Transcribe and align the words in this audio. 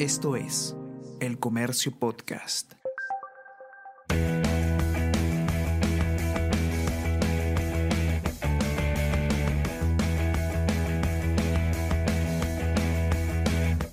Esto 0.00 0.34
es 0.34 0.74
El 1.20 1.38
Comercio 1.38 1.92
Podcast. 1.92 2.72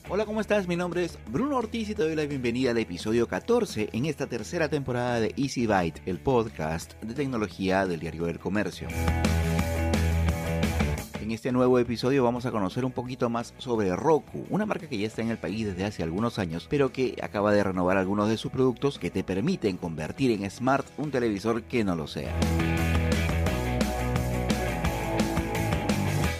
Hola, 0.07 0.25
¿cómo 0.25 0.39
estás? 0.39 0.65
Mi 0.69 0.77
nombre 0.77 1.03
es 1.03 1.19
Bruno 1.29 1.57
Ortiz 1.57 1.89
y 1.89 1.93
te 1.93 2.03
doy 2.03 2.15
la 2.15 2.25
bienvenida 2.25 2.71
al 2.71 2.77
episodio 2.77 3.27
14 3.27 3.89
en 3.91 4.05
esta 4.05 4.27
tercera 4.27 4.69
temporada 4.69 5.19
de 5.19 5.33
Easy 5.35 5.67
Byte, 5.67 6.03
el 6.05 6.19
podcast 6.19 6.93
de 7.03 7.15
tecnología 7.15 7.85
del 7.85 7.99
diario 7.99 8.27
del 8.27 8.39
comercio. 8.39 8.87
En 11.27 11.33
este 11.33 11.51
nuevo 11.51 11.77
episodio 11.77 12.23
vamos 12.23 12.45
a 12.45 12.51
conocer 12.51 12.85
un 12.85 12.93
poquito 12.93 13.29
más 13.29 13.53
sobre 13.57 13.93
Roku, 13.93 14.45
una 14.49 14.65
marca 14.65 14.87
que 14.87 14.97
ya 14.97 15.07
está 15.07 15.21
en 15.21 15.29
el 15.29 15.37
país 15.37 15.65
desde 15.65 15.83
hace 15.83 16.01
algunos 16.01 16.39
años, 16.39 16.67
pero 16.69 16.93
que 16.93 17.17
acaba 17.21 17.51
de 17.51 17.61
renovar 17.65 17.97
algunos 17.97 18.29
de 18.29 18.37
sus 18.37 18.49
productos 18.49 18.97
que 18.97 19.11
te 19.11 19.25
permiten 19.25 19.75
convertir 19.75 20.31
en 20.31 20.49
smart 20.49 20.87
un 20.97 21.11
televisor 21.11 21.63
que 21.63 21.83
no 21.83 21.97
lo 21.97 22.07
sea. 22.07 22.33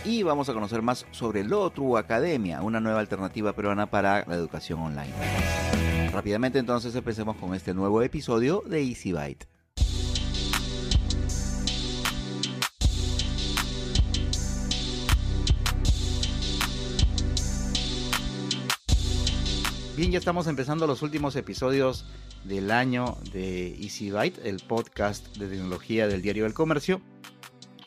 Y 0.06 0.24
vamos 0.24 0.48
a 0.48 0.54
conocer 0.54 0.82
más 0.82 1.06
sobre 1.12 1.44
Lotru 1.44 1.98
Academia, 1.98 2.62
una 2.62 2.80
nueva 2.80 3.02
alternativa 3.02 3.52
peruana 3.52 3.88
para 3.88 4.24
la 4.26 4.36
educación 4.36 4.80
online. 4.80 5.12
Rápidamente 6.14 6.60
entonces 6.60 6.96
empecemos 6.96 7.36
con 7.36 7.54
este 7.54 7.74
nuevo 7.74 8.02
episodio 8.04 8.64
de 8.66 8.84
Easy 8.84 9.12
Byte. 9.12 9.48
Bien, 19.98 20.12
ya 20.12 20.20
estamos 20.20 20.46
empezando 20.46 20.86
los 20.86 21.02
últimos 21.02 21.36
episodios 21.36 22.06
del 22.44 22.70
año 22.70 23.18
de 23.34 23.70
Easy 23.82 24.12
Byte, 24.12 24.46
el 24.46 24.60
podcast 24.60 25.36
de 25.38 25.48
tecnología 25.48 26.08
del 26.08 26.22
diario 26.22 26.44
del 26.44 26.54
comercio. 26.54 27.02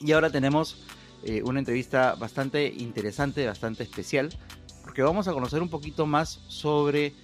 Y 0.01 0.11
ahora 0.11 0.29
tenemos 0.29 0.83
eh, 1.23 1.41
una 1.45 1.61
entrevista 1.61 2.17
bastante 2.17 2.67
interesante, 2.67 3.47
bastante 3.47 3.85
especial, 3.85 4.37
porque 4.83 5.03
vamos 5.03 5.29
a 5.29 5.33
conocer 5.33 5.63
un 5.63 5.69
poquito 5.69 6.05
más 6.05 6.41
sobre 6.49 7.15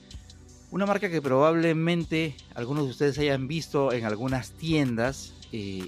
una 0.71 0.87
marca 0.87 1.11
que 1.11 1.21
probablemente 1.21 2.37
algunos 2.55 2.85
de 2.85 2.91
ustedes 2.91 3.19
hayan 3.19 3.49
visto 3.49 3.93
en 3.93 4.05
algunas 4.05 4.53
tiendas 4.53 5.33
eh, 5.51 5.83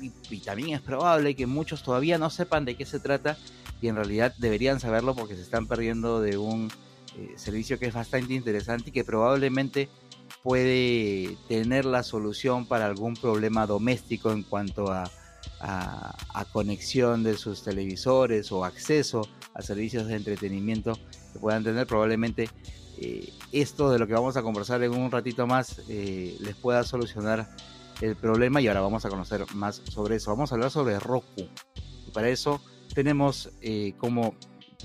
y, 0.00 0.12
y, 0.30 0.38
también 0.38 0.70
es 0.70 0.80
probable 0.80 1.36
que 1.36 1.44
muchos 1.44 1.82
todavía 1.82 2.16
no 2.16 2.30
sepan 2.30 2.64
de 2.64 2.76
qué 2.76 2.86
se 2.86 2.98
trata 2.98 3.36
y 3.82 3.88
en 3.88 3.96
realidad 3.96 4.34
deberían 4.38 4.80
saberlo 4.80 5.14
porque 5.14 5.36
se 5.36 5.42
están 5.42 5.66
perdiendo 5.66 6.22
de 6.22 6.38
un 6.38 6.70
eh, 7.18 7.32
servicio 7.36 7.78
que 7.78 7.86
es 7.86 7.94
bastante 7.94 8.34
interesante 8.34 8.90
y 8.90 8.92
que 8.92 9.02
probablemente 9.02 9.88
puede 10.42 11.38
tener 11.48 11.86
la 11.86 12.02
solución 12.02 12.66
para 12.66 12.84
algún 12.84 13.14
problema 13.14 13.66
doméstico 13.66 14.32
en 14.32 14.42
cuanto 14.42 14.92
a, 14.92 15.10
conexión 16.52 17.22
de 17.22 17.36
sus 17.36 17.62
televisores 17.62 18.52
o 18.52 18.64
acceso 18.64 19.26
a 19.54 19.62
servicios 19.62 20.06
de 20.06 20.16
entretenimiento 20.16 20.98
que 21.32 21.38
puedan 21.38 21.64
tener. 21.64 21.86
Probablemente 21.86 22.50
eh, 22.98 23.32
esto 23.52 23.90
de 23.90 23.98
lo 23.98 24.06
que 24.06 24.12
vamos 24.12 24.36
a 24.36 24.42
conversar 24.42 24.82
en 24.82 24.92
un 24.92 25.10
ratito 25.10 25.46
más 25.46 25.80
eh, 25.88 26.36
les 26.40 26.54
pueda 26.56 26.84
solucionar 26.84 27.48
el 28.00 28.16
problema 28.16 28.60
y 28.60 28.68
ahora 28.68 28.80
vamos 28.80 29.06
a 29.06 29.08
conocer 29.08 29.44
más 29.54 29.82
sobre 29.88 30.16
eso. 30.16 30.30
Vamos 30.30 30.52
a 30.52 30.56
hablar 30.56 30.70
sobre 30.70 30.98
Roku 30.98 31.48
y 32.06 32.10
para 32.12 32.28
eso 32.28 32.60
tenemos 32.94 33.50
como 33.98 34.34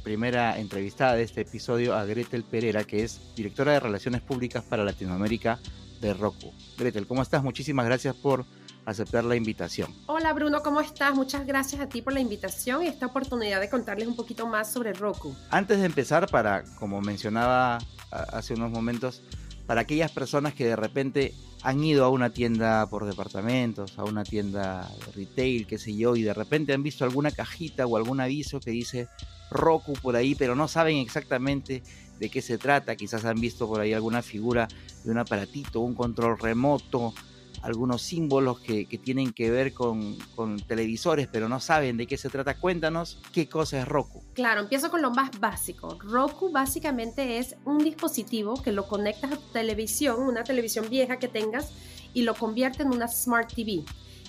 primera 0.04 0.60
entrevistada 0.60 1.16
de 1.16 1.24
este 1.24 1.42
episodio 1.42 1.96
a 1.96 2.06
Gretel 2.06 2.44
Pereira, 2.44 2.84
que 2.84 3.04
es 3.04 3.22
directora 3.36 3.74
de 3.74 3.80
Relaciones 3.80 4.22
Públicas 4.22 4.64
para 4.64 4.84
Latinoamérica 4.84 5.60
de 6.02 6.14
Roku. 6.14 6.54
Gretel, 6.78 7.08
¿cómo 7.08 7.22
estás? 7.22 7.44
Muchísimas 7.44 7.86
gracias 7.86 8.16
por 8.16 8.46
aceptar 8.86 9.24
la 9.24 9.36
invitación. 9.36 9.94
Hola 10.08 10.34
Bruno, 10.34 10.64
¿cómo 10.64 10.82
estás? 10.82 11.14
Muchas 11.14 11.46
gracias 11.46 11.82
a 11.82 11.88
ti 11.88 12.02
por 12.02 12.14
la 12.14 12.20
invitación 12.20 12.84
y 12.84 12.88
esta 12.88 13.06
oportunidad 13.06 13.60
de 13.60 13.70
contarles 13.70 14.08
un 14.08 14.16
poquito 14.16 14.48
más 14.48 14.72
sobre 14.72 14.94
Roku. 14.94 15.36
Antes 15.50 15.80
de 15.80 15.86
empezar, 15.86 16.28
para, 16.30 16.64
como 16.80 17.00
mencionaba 17.02 17.78
hace 18.10 18.56
unos 18.56 18.72
momentos, 18.72 19.22
para 19.68 19.82
aquellas 19.82 20.12
personas 20.12 20.54
que 20.54 20.66
de 20.66 20.76
repente 20.76 21.34
han 21.62 21.84
ido 21.84 22.04
a 22.04 22.10
una 22.10 22.32
tienda 22.32 22.88
por 22.90 23.06
departamentos, 23.06 23.98
a 24.00 24.04
una 24.04 24.24
tienda 24.24 24.90
de 25.06 25.12
retail, 25.12 25.68
qué 25.68 25.78
sé 25.78 25.96
yo, 25.96 26.16
y 26.16 26.24
de 26.24 26.34
repente 26.34 26.74
han 26.74 26.82
visto 26.82 27.06
alguna 27.06 27.30
cajita 27.32 27.86
o 27.86 27.98
algún 27.98 28.20
aviso 28.20 28.60
que 28.60 28.72
dice 28.72 29.08
Roku 29.52 29.94
por 29.94 30.16
ahí, 30.16 30.34
pero 30.34 30.56
no 30.56 30.68
saben 30.68 30.98
exactamente 30.98 31.84
de 32.20 32.30
qué 32.30 32.42
se 32.42 32.58
trata. 32.58 32.96
Quizás 32.96 33.26
han 33.26 33.40
visto 33.40 33.68
por 33.68 33.82
ahí 33.82 33.94
alguna 33.94 34.22
figura 34.22 34.68
de 35.04 35.12
un 35.12 35.18
aparatito, 35.18 35.82
un 35.82 35.94
control 35.94 36.40
remoto, 36.40 37.14
algunos 37.62 38.02
símbolos 38.02 38.60
que, 38.60 38.86
tienen 39.04 39.34
que 39.34 39.52
ver 39.52 39.74
con, 39.74 40.16
con, 40.36 40.60
televisores, 40.60 41.28
pero 41.28 41.48
no 41.48 41.60
saben 41.60 41.98
de 41.98 42.08
qué 42.08 42.18
se 42.18 42.30
trata. 42.30 42.58
Cuéntanos 42.58 43.20
qué 43.34 43.48
cosa 43.48 43.80
es 43.80 43.88
Roku. 43.88 44.24
Claro, 44.34 44.62
empiezo 44.62 44.90
con 44.90 45.02
lo 45.02 45.12
más 45.12 45.40
básico. 45.40 45.98
Roku 46.00 46.52
básicamente 46.52 47.38
es 47.38 47.56
un 47.66 47.80
dispositivo 47.80 48.62
que 48.62 48.72
lo 48.72 48.88
conectas 48.88 49.34
a 49.34 49.36
tu 49.36 49.48
televisión, 49.52 50.22
una 50.22 50.44
televisión 50.44 50.90
vieja 50.90 51.20
que 51.20 51.28
tengas, 51.28 51.72
y 52.14 52.24
lo 52.24 52.36
convierte 52.36 52.84
en 52.84 52.90
una 52.90 53.08
Smart 53.08 53.54
TV. 53.54 53.84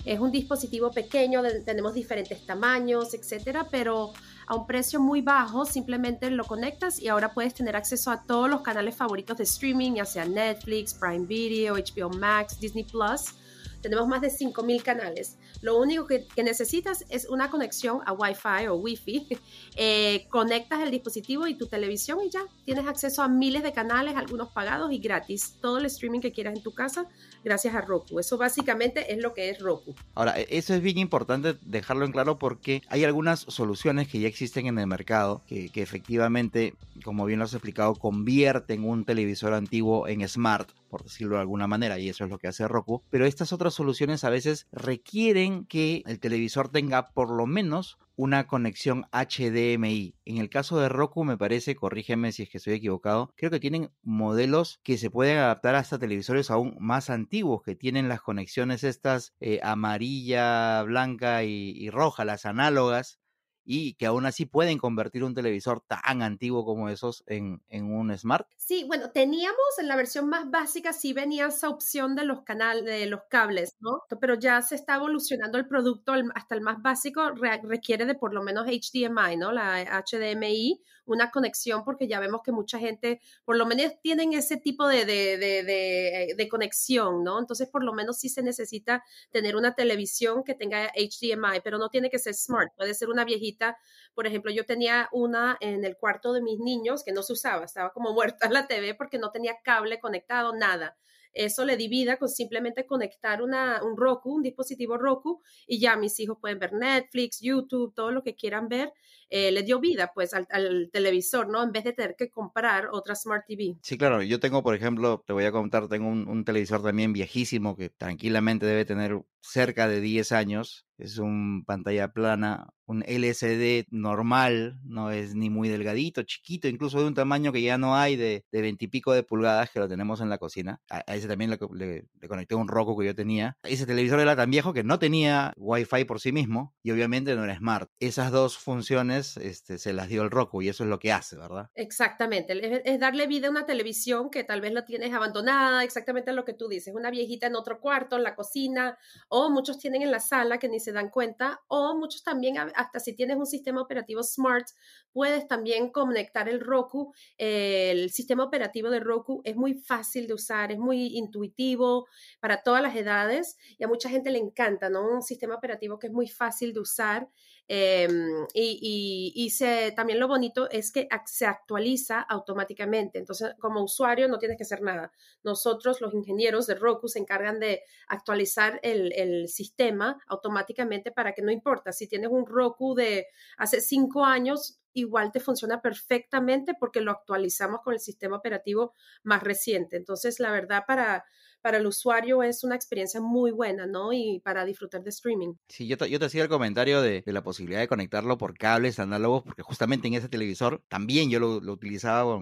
Es 0.05 0.19
un 0.19 0.31
dispositivo 0.31 0.91
pequeño, 0.91 1.41
tenemos 1.65 1.93
diferentes 1.93 2.45
tamaños, 2.45 3.13
etcétera, 3.13 3.67
pero 3.71 4.11
a 4.47 4.55
un 4.55 4.67
precio 4.67 4.99
muy 4.99 5.21
bajo, 5.21 5.65
simplemente 5.65 6.29
lo 6.29 6.43
conectas 6.45 6.99
y 6.99 7.07
ahora 7.07 7.33
puedes 7.33 7.53
tener 7.53 7.75
acceso 7.75 8.11
a 8.11 8.23
todos 8.23 8.49
los 8.49 8.61
canales 8.61 8.95
favoritos 8.95 9.37
de 9.37 9.43
streaming, 9.43 9.93
ya 9.93 10.05
sea 10.05 10.25
Netflix, 10.25 10.93
Prime 10.93 11.25
Video, 11.25 11.75
HBO 11.75 12.09
Max, 12.09 12.59
Disney 12.59 12.83
Plus. 12.83 13.35
Tenemos 13.81 14.07
más 14.07 14.21
de 14.21 14.29
5.000 14.29 14.81
canales. 14.81 15.37
Lo 15.63 15.77
único 15.77 16.05
que, 16.05 16.27
necesitas 16.43 17.05
es 17.09 17.27
una 17.29 17.49
conexión 17.49 18.01
a 18.05 18.11
Wi-Fi 18.11 18.67
o 18.67 18.75
Wi-Fi. 18.75 19.27
Eh, 19.75 20.27
conectas 20.29 20.81
el 20.81 20.91
dispositivo 20.91 21.47
y 21.47 21.55
tu 21.55 21.65
televisión 21.65 22.19
y 22.23 22.29
ya 22.29 22.41
tienes 22.63 22.85
acceso 22.85 23.23
a 23.23 23.27
miles 23.27 23.63
de 23.63 23.73
canales, 23.73 24.15
algunos 24.15 24.49
pagados 24.49 24.91
y 24.91 24.99
gratis. 24.99 25.55
Todo 25.61 25.79
el 25.79 25.85
streaming 25.85 26.19
que 26.19 26.31
quieras 26.31 26.55
en 26.55 26.61
tu 26.61 26.75
casa 26.75 27.07
gracias 27.43 27.73
a 27.73 27.81
Roku. 27.81 28.19
Eso 28.19 28.37
básicamente 28.37 29.11
es 29.11 29.19
lo 29.19 29.33
que 29.33 29.49
es 29.49 29.59
Roku. 29.59 29.95
Ahora, 30.13 30.33
eso 30.37 30.75
es 30.75 30.81
bien 30.81 30.99
importante 30.99 31.55
dejarlo 31.63 32.05
en 32.05 32.11
claro 32.11 32.37
porque 32.37 32.83
hay 32.87 33.03
algunas 33.03 33.39
soluciones 33.39 34.07
que 34.07 34.19
ya 34.19 34.27
existen 34.27 34.67
en 34.67 34.77
el 34.77 34.85
mercado 34.85 35.41
que, 35.47 35.69
que 35.69 35.81
efectivamente, 35.81 36.75
como 37.03 37.25
bien 37.25 37.39
lo 37.39 37.45
has 37.45 37.53
explicado, 37.53 37.95
convierten 37.95 38.87
un 38.87 39.05
televisor 39.05 39.55
antiguo 39.55 40.07
en 40.07 40.27
smart 40.27 40.69
por 40.93 41.05
decirlo 41.05 41.37
de 41.37 41.41
alguna 41.41 41.65
manera, 41.65 41.97
y 41.97 42.07
eso 42.07 42.23
es 42.23 42.29
lo 42.29 42.37
que 42.37 42.47
hace 42.47 42.67
Roku. 42.67 43.01
Pero 43.09 43.25
estas 43.25 43.51
otras 43.51 43.73
soluciones 43.73 44.23
a 44.23 44.29
veces 44.29 44.67
requieren 44.71 45.65
que 45.65 46.03
el 46.05 46.19
televisor 46.19 46.69
tenga 46.69 47.09
por 47.09 47.31
lo 47.31 47.47
menos 47.47 47.97
una 48.15 48.45
conexión 48.45 49.07
HDMI. 49.11 50.13
En 50.23 50.37
el 50.37 50.51
caso 50.51 50.79
de 50.79 50.89
Roku, 50.89 51.23
me 51.23 51.35
parece, 51.35 51.75
corrígeme 51.75 52.31
si 52.31 52.43
es 52.43 52.49
que 52.49 52.59
estoy 52.59 52.75
equivocado, 52.75 53.33
creo 53.35 53.49
que 53.49 53.59
tienen 53.59 53.89
modelos 54.03 54.81
que 54.83 54.99
se 54.99 55.09
pueden 55.09 55.39
adaptar 55.39 55.73
hasta 55.73 55.97
televisores 55.97 56.51
aún 56.51 56.75
más 56.79 57.09
antiguos, 57.09 57.63
que 57.63 57.75
tienen 57.75 58.07
las 58.07 58.21
conexiones 58.21 58.83
estas 58.83 59.33
eh, 59.39 59.61
amarilla, 59.63 60.83
blanca 60.83 61.43
y, 61.43 61.71
y 61.71 61.89
roja, 61.89 62.23
las 62.23 62.45
análogas, 62.45 63.17
y 63.65 63.93
que 63.95 64.05
aún 64.05 64.25
así 64.25 64.45
pueden 64.45 64.77
convertir 64.77 65.23
un 65.23 65.33
televisor 65.33 65.81
tan 65.87 66.21
antiguo 66.21 66.65
como 66.65 66.89
esos 66.89 67.23
en, 67.27 67.61
en, 67.69 67.91
un 67.91 68.15
smart? 68.17 68.47
Sí, 68.57 68.83
bueno, 68.87 69.11
teníamos 69.11 69.57
en 69.79 69.87
la 69.87 69.95
versión 69.95 70.27
más 70.27 70.49
básica, 70.49 70.93
sí 70.93 71.13
venía 71.13 71.47
esa 71.47 71.69
opción 71.69 72.15
de 72.15 72.25
los 72.25 72.41
canales, 72.41 72.85
de 72.85 73.05
los 73.05 73.21
cables, 73.29 73.75
¿no? 73.79 74.01
Pero 74.19 74.35
ya 74.35 74.61
se 74.61 74.75
está 74.75 74.95
evolucionando 74.95 75.57
el 75.57 75.67
producto 75.67 76.13
hasta 76.35 76.55
el 76.55 76.61
más 76.61 76.81
básico, 76.81 77.31
re 77.31 77.61
requiere 77.63 78.05
de 78.05 78.15
por 78.15 78.33
lo 78.33 78.43
menos 78.43 78.67
HDMI, 78.67 79.37
¿no? 79.37 79.51
La 79.51 80.03
HDMI, 80.03 80.81
una 81.05 81.31
conexión, 81.31 81.83
porque 81.83 82.07
ya 82.07 82.19
vemos 82.19 82.41
que 82.43 82.51
mucha 82.51 82.79
gente, 82.79 83.21
por 83.45 83.57
lo 83.57 83.65
menos 83.65 83.93
tienen 84.01 84.33
ese 84.33 84.57
tipo 84.57 84.87
de, 84.87 85.05
de, 85.05 85.37
de, 85.37 85.63
de, 85.63 86.33
de 86.37 86.49
conexión, 86.49 87.23
¿no? 87.23 87.39
Entonces, 87.39 87.69
por 87.69 87.83
lo 87.83 87.93
menos 87.93 88.17
sí 88.17 88.29
se 88.29 88.43
necesita 88.43 89.03
tener 89.31 89.55
una 89.55 89.75
televisión 89.75 90.43
que 90.43 90.55
tenga 90.55 90.91
HDMI, 90.95 91.61
pero 91.63 91.77
no 91.77 91.89
tiene 91.89 92.09
que 92.09 92.19
ser 92.19 92.33
smart, 92.33 92.73
puede 92.75 92.93
ser 92.93 93.09
una 93.09 93.25
viejita 93.25 93.77
por 94.13 94.27
ejemplo, 94.27 94.51
yo 94.51 94.65
tenía 94.65 95.09
una 95.11 95.57
en 95.59 95.83
el 95.85 95.97
cuarto 95.97 96.33
de 96.33 96.41
mis 96.41 96.59
niños 96.59 97.03
que 97.03 97.11
no 97.11 97.23
se 97.23 97.33
usaba, 97.33 97.65
estaba 97.65 97.91
como 97.91 98.13
muerta 98.13 98.49
la 98.49 98.67
TV 98.67 98.95
porque 98.95 99.17
no 99.17 99.31
tenía 99.31 99.55
cable 99.63 99.99
conectado, 99.99 100.53
nada. 100.53 100.97
Eso 101.33 101.65
le 101.65 101.77
divida 101.77 102.17
con 102.17 102.29
simplemente 102.29 102.85
conectar 102.85 103.41
una, 103.41 103.81
un 103.83 103.97
Roku, 103.97 104.35
un 104.35 104.43
dispositivo 104.43 104.97
Roku, 104.97 105.41
y 105.65 105.79
ya 105.79 105.95
mis 105.95 106.19
hijos 106.19 106.37
pueden 106.39 106.59
ver 106.59 106.73
Netflix, 106.73 107.39
YouTube, 107.41 107.91
todo 107.95 108.11
lo 108.11 108.21
que 108.21 108.35
quieran 108.35 108.67
ver 108.67 108.93
eh, 109.35 109.51
le 109.51 109.63
dio 109.63 109.79
vida 109.79 110.11
pues 110.13 110.31
al, 110.35 110.91
televisor, 110.91 111.49
¿no? 111.49 111.63
En 111.63 111.71
vez 111.71 111.83
de 111.83 111.93
tener 111.93 112.15
que 112.15 112.29
comprar 112.29 112.89
otra 112.91 113.15
Smart 113.15 113.43
TV. 113.47 113.77
Sí, 113.81 113.97
claro, 113.97 114.21
yo 114.21 114.39
tengo, 114.39 114.61
por 114.61 114.75
ejemplo, 114.75 115.23
te 115.25 115.33
voy 115.33 115.45
a 115.45 115.51
contar, 115.51 115.87
tengo 115.87 116.07
un, 116.07 116.45
televisor 116.45 116.83
también 116.83 117.13
viejísimo 117.13 117.75
que 117.75 117.89
tranquilamente 117.89 118.67
debe 118.67 118.85
tener 118.85 119.19
cerca 119.41 119.87
de 119.87 120.01
10 120.01 120.31
años. 120.33 120.85
Es 120.99 121.17
un 121.17 121.65
pantalla 121.65 122.13
plana, 122.13 122.67
un 122.85 123.03
LCD 123.07 123.87
normal, 123.89 124.79
no 124.83 125.09
es 125.09 125.33
ni 125.33 125.49
muy 125.49 125.67
delgadito, 125.67 126.21
chiquito, 126.21 126.67
incluso 126.67 126.99
de 126.99 127.07
un 127.07 127.15
tamaño 127.15 127.51
que 127.51 127.61
ya 127.61 127.77
no 127.79 127.95
hay 127.95 128.15
de, 128.15 128.45
de 128.51 128.61
20 128.61 128.85
y 128.85 128.87
pico 128.87 129.13
de 129.13 129.23
pulgadas 129.23 129.71
que 129.71 129.79
lo 129.79 129.89
tenemos 129.89 130.21
en 130.21 130.29
la 130.29 130.37
cocina. 130.37 130.79
A, 130.89 130.99
ese 131.13 131.27
también 131.27 131.49
le, 131.49 132.05
conecté 132.27 132.53
un 132.53 132.67
Roku 132.67 132.97
que 132.97 133.07
yo 133.07 133.15
tenía. 133.15 133.57
Ese 133.63 133.87
televisor 133.87 134.19
era 134.19 134.35
tan 134.35 134.51
viejo 134.51 134.73
que 134.73 134.83
no 134.83 134.99
tenía 134.99 135.53
Wi-Fi 135.57 136.05
por 136.05 136.19
sí 136.19 136.31
mismo 136.31 136.75
y 136.83 136.91
obviamente 136.91 137.35
no 137.35 137.43
era 137.43 137.57
smart. 137.57 137.89
Esas 137.99 138.31
dos 138.31 138.57
funciones 138.57 139.22
este, 139.37 139.77
se 139.77 139.93
las 139.93 140.09
dio 140.09 140.23
el 140.23 140.31
Roku 140.31 140.61
y 140.61 140.69
eso 140.69 140.83
es 140.83 140.89
lo 140.89 140.99
que 140.99 141.11
hace, 141.11 141.35
¿verdad? 141.35 141.69
Exactamente, 141.75 142.53
es, 142.89 142.99
darle 142.99 143.27
vida 143.27 143.47
a 143.47 143.51
una 143.51 143.65
televisión 143.65 144.29
que 144.29 144.43
tal 144.43 144.61
vez 144.61 144.73
la 144.73 144.85
tienes 144.85 145.13
abandonada, 145.13 145.83
exactamente 145.83 146.33
lo 146.33 146.45
que 146.45 146.53
tú 146.53 146.67
dices, 146.67 146.93
una 146.93 147.11
viejita 147.11 147.47
en 147.47 147.55
otro 147.55 147.79
cuarto, 147.79 148.15
en 148.15 148.23
la 148.23 148.35
cocina 148.35 148.97
o 149.29 149.49
muchos 149.49 149.77
tienen 149.77 150.01
en 150.01 150.11
la 150.11 150.19
sala 150.19 150.59
que 150.59 150.69
ni 150.69 150.79
se 150.79 150.91
dan 150.91 151.09
cuenta, 151.09 151.61
o 151.67 151.95
muchos 151.95 152.23
también, 152.23 152.57
hasta 152.57 152.99
si 152.99 153.13
tienes 153.13 153.37
un 153.37 153.45
sistema 153.45 153.81
operativo 153.81 154.23
smart, 154.23 154.67
puedes 155.11 155.47
también 155.47 155.91
conectar 155.91 156.49
el 156.49 156.59
Roku. 156.59 157.13
el 157.37 158.09
sistema 158.11 158.43
operativo 158.43 158.89
de 158.89 158.99
Roku 158.99 159.41
es 159.43 159.55
muy 159.55 159.75
fácil 159.75 160.27
de 160.27 160.33
usar, 160.33 160.71
es 160.71 160.79
muy 160.79 161.17
intuitivo 161.17 162.07
para 162.39 162.63
todas 162.63 162.81
las 162.81 162.95
edades 162.95 163.57
y 163.77 163.83
a 163.83 163.87
mucha 163.87 164.09
gente 164.09 164.31
le 164.31 164.39
encanta, 164.39 164.89
¿no? 164.89 165.07
Un 165.07 165.21
sistema 165.21 165.55
operativo 165.55 165.99
que 165.99 166.07
es 166.07 166.13
muy 166.13 166.27
fácil 166.27 166.73
de 166.73 166.79
usar 166.79 167.29
Em, 167.67 168.45
y, 168.53 169.49
se, 169.49 169.93
también 169.93 170.19
lo 170.19 170.27
bonito 170.27 170.69
es 170.69 170.91
que 170.91 171.07
se 171.25 171.45
actualiza 171.45 172.21
automáticamente. 172.21 173.19
Entonces, 173.19 173.53
como 173.59 173.83
usuario 173.83 174.27
no 174.27 174.37
tienes 174.39 174.57
que 174.57 174.63
hacer 174.63 174.81
nada. 174.81 175.11
Nosotros, 175.43 176.01
los 176.01 176.13
ingenieros 176.13 176.67
de 176.67 176.75
Roku, 176.75 177.07
se 177.07 177.19
encargan 177.19 177.59
de 177.59 177.83
actualizar 178.07 178.79
el, 178.83 179.13
el 179.13 179.47
sistema 179.47 180.19
automáticamente 180.27 181.11
para 181.11 181.33
que 181.33 181.41
no 181.41 181.51
importa 181.51 181.93
si 181.93 182.07
tienes 182.07 182.29
un 182.29 182.45
Roku 182.45 182.95
de 182.95 183.27
hace 183.57 183.81
cinco 183.81 184.25
años, 184.25 184.79
igual 184.93 185.31
te 185.31 185.39
funciona 185.39 185.81
perfectamente 185.81 186.73
porque 186.79 187.01
lo 187.01 187.11
actualizamos 187.11 187.81
con 187.81 187.93
el 187.93 187.99
sistema 187.99 188.37
operativo 188.37 188.93
más 189.23 189.41
reciente. 189.41 189.97
Entonces, 189.97 190.39
la 190.39 190.51
verdad, 190.51 190.83
para 190.87 191.25
para 191.63 191.77
el 191.77 191.87
usuario 191.87 192.43
es 192.43 192.63
una 192.65 192.75
experiencia 192.75 193.21
muy 193.21 193.51
buena, 193.51 193.87
¿no? 193.87 194.11
Y 194.11 194.41
para 194.43 194.65
disfrutar 194.65 195.01
de 195.01 195.09
streaming. 195.09 195.53
Sí, 195.69 195.87
yo 195.87 195.97
te, 195.97 196.13
hacía 196.25 196.43
el 196.43 196.49
comentario 196.49 197.01
de, 197.01 197.23
la 197.25 197.41
posibilidad 197.41 197.79
de 197.79 197.87
conectarlo 197.87 198.37
por 198.37 198.57
cables 198.57 198.99
análogos, 198.99 199.43
porque 199.43 199.63
justamente 199.63 200.09
en 200.09 200.15
ese 200.15 200.27
televisor 200.27 200.83
también 200.89 201.29
yo 201.29 201.39
lo, 201.39 201.55
utilizaba, 201.71 202.37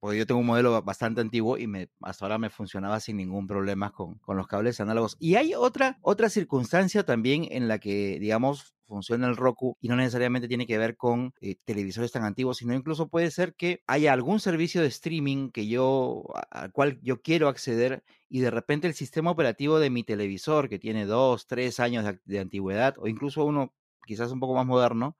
porque 0.00 0.18
yo 0.18 0.26
tengo 0.26 0.40
un 0.40 0.46
modelo 0.46 0.82
bastante 0.82 1.20
antiguo 1.20 1.58
y 1.58 1.66
me, 1.66 1.90
hasta 2.00 2.24
ahora 2.24 2.38
me 2.38 2.48
funcionaba 2.48 2.98
sin 3.00 3.18
ningún 3.18 3.46
problema 3.46 3.92
con, 3.92 4.14
con 4.20 4.38
los 4.38 4.46
cables 4.46 4.80
análogos. 4.80 5.16
Y 5.20 5.34
hay 5.34 5.54
otra, 5.54 5.98
otra 6.00 6.30
circunstancia 6.30 7.04
también 7.04 7.46
en 7.50 7.68
la 7.68 7.78
que, 7.78 8.18
digamos, 8.18 8.74
funciona 8.86 9.28
el 9.28 9.36
Roku 9.36 9.76
y 9.80 9.88
no 9.88 9.96
necesariamente 9.96 10.48
tiene 10.48 10.66
que 10.66 10.78
ver 10.78 10.96
con 10.96 11.34
eh, 11.40 11.56
televisores 11.64 12.12
tan 12.12 12.24
antiguos, 12.24 12.58
sino 12.58 12.74
incluso 12.74 13.08
puede 13.08 13.30
ser 13.30 13.54
que 13.54 13.82
haya 13.86 14.12
algún 14.12 14.40
servicio 14.40 14.82
de 14.82 14.88
streaming 14.88 15.50
que 15.50 15.66
yo 15.66 16.24
al 16.50 16.72
cual 16.72 17.00
yo 17.02 17.22
quiero 17.22 17.48
acceder 17.48 18.04
y 18.28 18.40
de 18.40 18.50
repente 18.50 18.86
el 18.86 18.94
sistema 18.94 19.30
operativo 19.30 19.78
de 19.78 19.90
mi 19.90 20.04
televisor 20.04 20.68
que 20.68 20.78
tiene 20.78 21.06
dos, 21.06 21.46
tres 21.46 21.80
años 21.80 22.04
de, 22.24 22.38
antigüedad 22.38 22.94
o 22.98 23.08
incluso 23.08 23.44
uno 23.44 23.74
quizás 24.06 24.30
un 24.32 24.40
poco 24.40 24.54
más 24.54 24.66
moderno, 24.66 25.16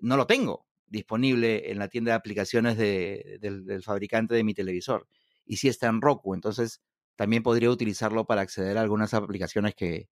no 0.00 0.16
lo 0.16 0.26
tengo 0.26 0.66
disponible 0.86 1.70
en 1.70 1.78
la 1.78 1.88
tienda 1.88 2.12
de 2.12 2.16
aplicaciones 2.16 2.76
del, 2.78 3.82
fabricante 3.82 4.34
de 4.34 4.44
mi 4.44 4.54
televisor. 4.54 5.06
Y 5.44 5.56
si 5.56 5.68
está 5.68 5.88
en 5.88 6.00
Roku, 6.00 6.34
entonces 6.34 6.82
también 7.16 7.42
podría 7.42 7.70
utilizarlo 7.70 8.26
para 8.26 8.42
acceder 8.42 8.78
a 8.78 8.82
algunas 8.82 9.12
aplicaciones 9.14 9.74
que, 9.74 10.08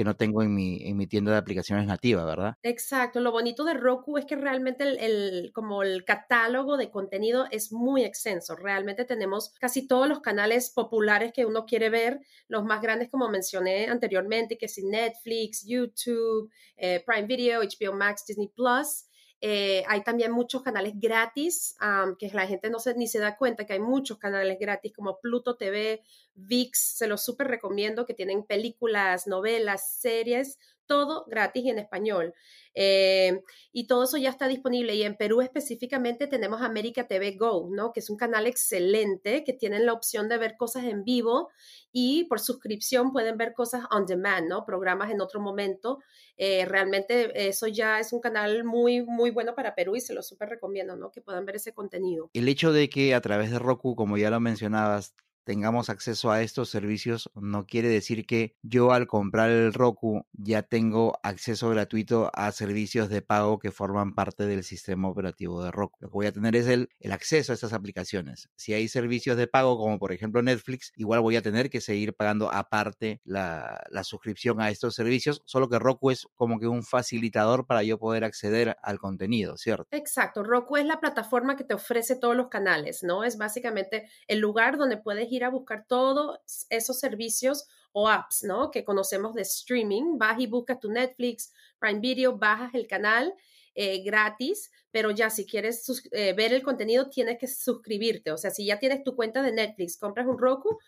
que 0.00 0.04
no 0.04 0.16
tengo 0.16 0.42
en 0.42 0.54
mi, 0.54 0.78
en 0.88 0.96
mi 0.96 1.06
tienda 1.06 1.32
de 1.32 1.36
aplicaciones 1.36 1.86
nativa, 1.86 2.24
¿verdad? 2.24 2.54
Exacto, 2.62 3.20
lo 3.20 3.32
bonito 3.32 3.64
de 3.64 3.74
Roku 3.74 4.16
es 4.16 4.24
que 4.24 4.34
realmente 4.34 4.82
el, 4.84 5.50
como 5.52 5.82
el 5.82 6.06
catálogo 6.06 6.78
de 6.78 6.90
contenido 6.90 7.44
es 7.50 7.70
muy 7.70 8.02
extenso, 8.02 8.56
realmente 8.56 9.04
tenemos 9.04 9.52
casi 9.60 9.86
todos 9.86 10.08
los 10.08 10.20
canales 10.20 10.70
populares 10.70 11.32
que 11.34 11.44
uno 11.44 11.66
quiere 11.66 11.90
ver, 11.90 12.20
los 12.48 12.64
más 12.64 12.80
grandes 12.80 13.10
como 13.10 13.28
mencioné 13.28 13.88
anteriormente, 13.88 14.56
que 14.56 14.64
es 14.64 14.78
Netflix, 14.82 15.66
YouTube, 15.66 16.50
eh, 16.78 17.04
Prime 17.04 17.26
Video, 17.26 17.60
HBO 17.60 17.92
Max, 17.92 18.24
Disney 18.26 18.48
Plus, 18.48 19.04
eh, 19.40 19.84
hay 19.88 20.02
también 20.02 20.32
muchos 20.32 20.62
canales 20.62 20.92
gratis, 20.96 21.76
que 22.18 22.30
la 22.32 22.46
gente 22.46 22.68
no 22.68 22.78
se, 22.78 22.94
ni 22.94 23.06
se 23.06 23.18
da 23.18 23.36
cuenta 23.36 23.64
que 23.64 23.72
hay 23.72 23.80
muchos 23.80 24.18
canales 24.18 24.58
gratis 24.60 24.92
como 24.92 25.18
Pluto 25.18 25.56
TV, 25.56 26.02
VIX, 26.34 26.78
se 26.78 27.06
los 27.06 27.24
súper 27.24 27.48
recomiendo, 27.48 28.04
que 28.04 28.14
tienen 28.14 28.44
películas, 28.44 29.26
novelas, 29.26 29.94
series, 29.98 30.58
todo 30.90 31.24
gratis 31.28 31.64
y 31.64 31.70
en 31.70 31.78
español. 31.78 32.34
Eh, 32.74 33.42
y 33.72 33.86
todo 33.86 34.02
eso 34.02 34.16
ya 34.16 34.28
está 34.28 34.48
disponible. 34.48 34.96
Y 34.96 35.04
en 35.04 35.16
Perú 35.16 35.40
específicamente 35.40 36.26
tenemos 36.26 36.62
América 36.62 37.06
TV 37.06 37.36
Go, 37.36 37.68
¿no? 37.70 37.92
Que 37.92 38.00
es 38.00 38.10
un 38.10 38.16
canal 38.16 38.48
excelente, 38.48 39.44
que 39.44 39.52
tienen 39.52 39.86
la 39.86 39.92
opción 39.92 40.28
de 40.28 40.36
ver 40.36 40.56
cosas 40.56 40.82
en 40.86 41.04
vivo 41.04 41.48
y 41.92 42.24
por 42.24 42.40
suscripción 42.40 43.12
pueden 43.12 43.38
ver 43.38 43.54
cosas 43.54 43.84
on 43.92 44.04
demand, 44.04 44.48
¿no? 44.48 44.64
Programas 44.64 45.12
en 45.12 45.20
otro 45.20 45.40
momento. 45.40 46.00
Eh, 46.36 46.64
realmente 46.64 47.30
eso 47.48 47.68
ya 47.68 48.00
es 48.00 48.12
un 48.12 48.20
canal 48.20 48.64
muy, 48.64 49.04
muy 49.04 49.30
bueno 49.30 49.54
para 49.54 49.76
Perú 49.76 49.94
y 49.94 50.00
se 50.00 50.12
lo 50.12 50.24
súper 50.24 50.48
recomiendo, 50.48 50.96
¿no? 50.96 51.12
Que 51.12 51.20
puedan 51.20 51.46
ver 51.46 51.54
ese 51.54 51.72
contenido. 51.72 52.30
El 52.32 52.48
hecho 52.48 52.72
de 52.72 52.90
que 52.90 53.14
a 53.14 53.20
través 53.20 53.52
de 53.52 53.60
Roku, 53.60 53.94
como 53.94 54.18
ya 54.18 54.28
lo 54.30 54.40
mencionabas, 54.40 55.14
tengamos 55.44 55.90
acceso 55.90 56.30
a 56.30 56.42
estos 56.42 56.70
servicios 56.70 57.30
no 57.34 57.66
quiere 57.66 57.88
decir 57.88 58.26
que 58.26 58.56
yo 58.62 58.92
al 58.92 59.06
comprar 59.06 59.50
el 59.50 59.72
Roku 59.72 60.26
ya 60.32 60.62
tengo 60.62 61.18
acceso 61.22 61.70
gratuito 61.70 62.30
a 62.34 62.52
servicios 62.52 63.08
de 63.08 63.22
pago 63.22 63.58
que 63.58 63.70
forman 63.70 64.14
parte 64.14 64.46
del 64.46 64.64
sistema 64.64 65.08
operativo 65.08 65.62
de 65.62 65.70
Roku. 65.70 65.98
Lo 66.00 66.08
que 66.08 66.14
voy 66.14 66.26
a 66.26 66.32
tener 66.32 66.56
es 66.56 66.66
el, 66.66 66.88
acceso 67.10 67.52
a 67.52 67.54
estas 67.54 67.72
aplicaciones. 67.72 68.48
Si 68.56 68.72
hay 68.72 68.88
servicios 68.88 69.36
de 69.36 69.46
pago 69.46 69.78
como 69.78 69.98
por 69.98 70.12
ejemplo 70.12 70.42
Netflix, 70.42 70.92
igual 70.96 71.20
voy 71.20 71.36
a 71.36 71.42
tener 71.42 71.70
que 71.70 71.80
seguir 71.80 72.14
pagando 72.14 72.52
aparte 72.52 73.20
la, 73.24 73.82
la 73.90 74.04
suscripción 74.04 74.60
a 74.60 74.70
estos 74.70 74.94
servicios, 74.94 75.42
solo 75.44 75.68
que 75.68 75.78
Roku 75.78 76.10
es 76.10 76.26
como 76.34 76.58
que 76.58 76.66
un 76.66 76.82
facilitador 76.82 77.66
para 77.66 77.82
yo 77.82 77.98
poder 77.98 78.24
acceder 78.24 78.76
al 78.82 78.98
contenido, 78.98 79.56
¿cierto? 79.56 79.86
Exacto, 79.90 80.42
Roku 80.42 80.76
es 80.76 80.86
la 80.86 81.00
plataforma 81.00 81.56
que 81.56 81.64
te 81.64 81.74
ofrece 81.74 82.16
todos 82.16 82.36
los 82.36 82.48
canales, 82.48 83.02
¿no? 83.02 83.24
Es 83.24 83.38
básicamente 83.38 84.08
el 84.26 84.38
lugar 84.38 84.76
donde 84.76 84.96
puedes 84.96 85.29
ir 85.30 85.44
a 85.44 85.50
buscar 85.50 85.86
todos 85.86 86.38
esos 86.68 86.98
servicios 86.98 87.66
o 87.92 88.08
apps, 88.08 88.44
¿no? 88.44 88.70
Que 88.70 88.84
conocemos 88.84 89.34
de 89.34 89.42
streaming. 89.42 90.18
Vas 90.18 90.40
y 90.40 90.46
buscas 90.46 90.80
tu 90.80 90.90
Netflix, 90.90 91.52
Prime 91.78 92.00
Video, 92.00 92.36
bajas 92.36 92.74
el 92.74 92.86
canal 92.86 93.34
eh, 93.74 94.02
gratis, 94.02 94.70
pero 94.90 95.10
ya 95.10 95.30
si 95.30 95.46
quieres 95.46 95.84
eh, 96.10 96.32
ver 96.32 96.52
el 96.52 96.62
contenido 96.62 97.08
tienes 97.08 97.38
que 97.38 97.46
suscribirte. 97.46 98.32
O 98.32 98.36
sea, 98.36 98.50
si 98.50 98.66
ya 98.66 98.78
tienes 98.78 99.04
tu 99.04 99.14
cuenta 99.14 99.42
de 99.42 99.52
Netflix, 99.52 99.96
compras 99.96 100.26
un 100.26 100.38
Roku, 100.38 100.78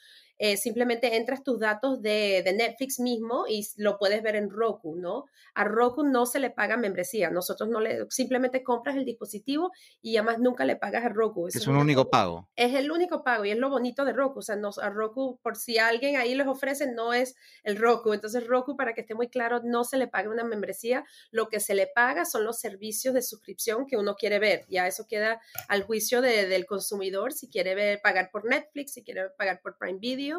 eh, 0.44 0.56
simplemente 0.56 1.14
entras 1.14 1.44
tus 1.44 1.60
datos 1.60 2.02
de, 2.02 2.42
Netflix 2.52 2.98
mismo 2.98 3.44
y 3.48 3.64
lo 3.76 3.96
puedes 3.96 4.24
ver 4.24 4.34
en 4.34 4.50
Roku, 4.50 4.96
¿no? 4.96 5.26
A 5.54 5.62
Roku 5.62 6.02
no 6.02 6.26
se 6.26 6.40
le 6.40 6.50
paga 6.50 6.76
membresía, 6.76 7.30
nosotros 7.30 7.68
no 7.68 7.78
le, 7.78 8.06
simplemente 8.10 8.64
compras 8.64 8.96
el 8.96 9.04
dispositivo 9.04 9.70
y 10.00 10.16
además 10.16 10.40
nunca 10.40 10.64
le 10.64 10.74
pagas 10.74 11.04
a 11.04 11.10
Roku. 11.10 11.46
es 11.46 11.64
un 11.68 11.76
único 11.76 12.10
pago. 12.10 12.48
Es 12.56 12.74
el 12.74 12.90
único 12.90 13.22
pago 13.22 13.44
y 13.44 13.52
es 13.52 13.56
lo 13.56 13.70
bonito 13.70 14.04
de 14.04 14.14
Roku, 14.14 14.40
o 14.40 14.42
sea, 14.42 14.56
a 14.82 14.90
Roku, 14.90 15.38
por 15.44 15.54
si 15.54 15.78
alguien 15.78 16.16
ahí 16.16 16.34
les 16.34 16.48
ofrece, 16.48 16.90
no 16.90 17.12
es 17.12 17.36
el 17.62 17.78
Roku, 17.78 18.12
entonces 18.12 18.44
Roku, 18.44 18.76
para 18.76 18.94
que 18.94 19.02
esté 19.02 19.14
muy 19.14 19.28
claro, 19.28 19.60
no 19.62 19.84
se 19.84 19.96
le 19.96 20.08
paga 20.08 20.28
una 20.28 20.42
membresía, 20.42 21.04
lo 21.30 21.50
que 21.50 21.60
se 21.60 21.76
le 21.76 21.86
paga 21.86 22.24
son 22.24 22.44
los 22.44 22.58
servicios 22.58 23.14
de 23.14 23.22
suscripción 23.22 23.86
que 23.86 23.96
uno 23.96 24.16
quiere 24.16 24.40
ver, 24.40 24.64
ya 24.68 24.88
eso 24.88 25.06
queda 25.06 25.40
al 25.68 25.84
juicio 25.84 26.20
del 26.20 26.66
consumidor, 26.66 27.32
si 27.32 27.48
quiere 27.48 27.76
ver, 27.76 28.00
pagar 28.02 28.30
por 28.32 28.44
Netflix, 28.44 28.94
si 28.94 29.04
quiere 29.04 29.30
pagar 29.38 29.60
por 29.62 29.78
Prime 29.78 30.00
Video, 30.00 30.31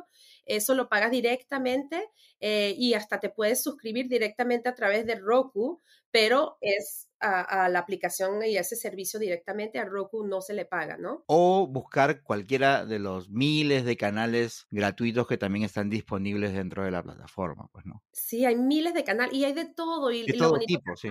eso 0.45 0.75
lo 0.75 0.89
pagas 0.89 1.11
directamente 1.11 2.09
eh, 2.39 2.75
y 2.77 2.93
hasta 2.93 3.19
te 3.19 3.29
puedes 3.29 3.63
suscribir 3.63 4.07
directamente 4.09 4.69
a 4.69 4.75
través 4.75 5.05
de 5.05 5.15
Roku, 5.15 5.81
pero 6.11 6.57
es 6.61 7.09
a, 7.23 7.69
la 7.69 7.79
aplicación 7.79 8.43
y 8.43 8.57
a 8.57 8.61
ese 8.61 8.75
servicio 8.75 9.19
directamente 9.19 9.79
a 9.79 9.85
Roku 9.85 10.25
no 10.25 10.41
se 10.41 10.53
le 10.53 10.65
paga, 10.65 10.97
¿no? 10.97 11.23
O 11.27 11.67
buscar 11.67 12.21
cualquiera 12.21 12.85
de 12.85 12.99
los 12.99 13.29
miles 13.29 13.85
de 13.85 13.95
canales 13.95 14.67
gratuitos 14.71 15.25
que 15.25 15.37
también 15.37 15.63
están 15.63 15.89
disponibles 15.89 16.53
dentro 16.53 16.83
de 16.83 16.91
la 16.91 17.01
plataforma, 17.01 17.69
pues, 17.71 17.85
¿no? 17.85 18.03
Sí, 18.11 18.45
hay 18.45 18.55
miles 18.55 18.93
de 18.93 19.03
canales 19.03 19.33
y 19.33 19.45
hay 19.45 19.53
de 19.53 19.65
todo. 19.65 20.11
Y, 20.11 20.25
de 20.25 20.33
todo 20.33 20.59
tipo, 20.59 20.95
sí. 20.95 21.09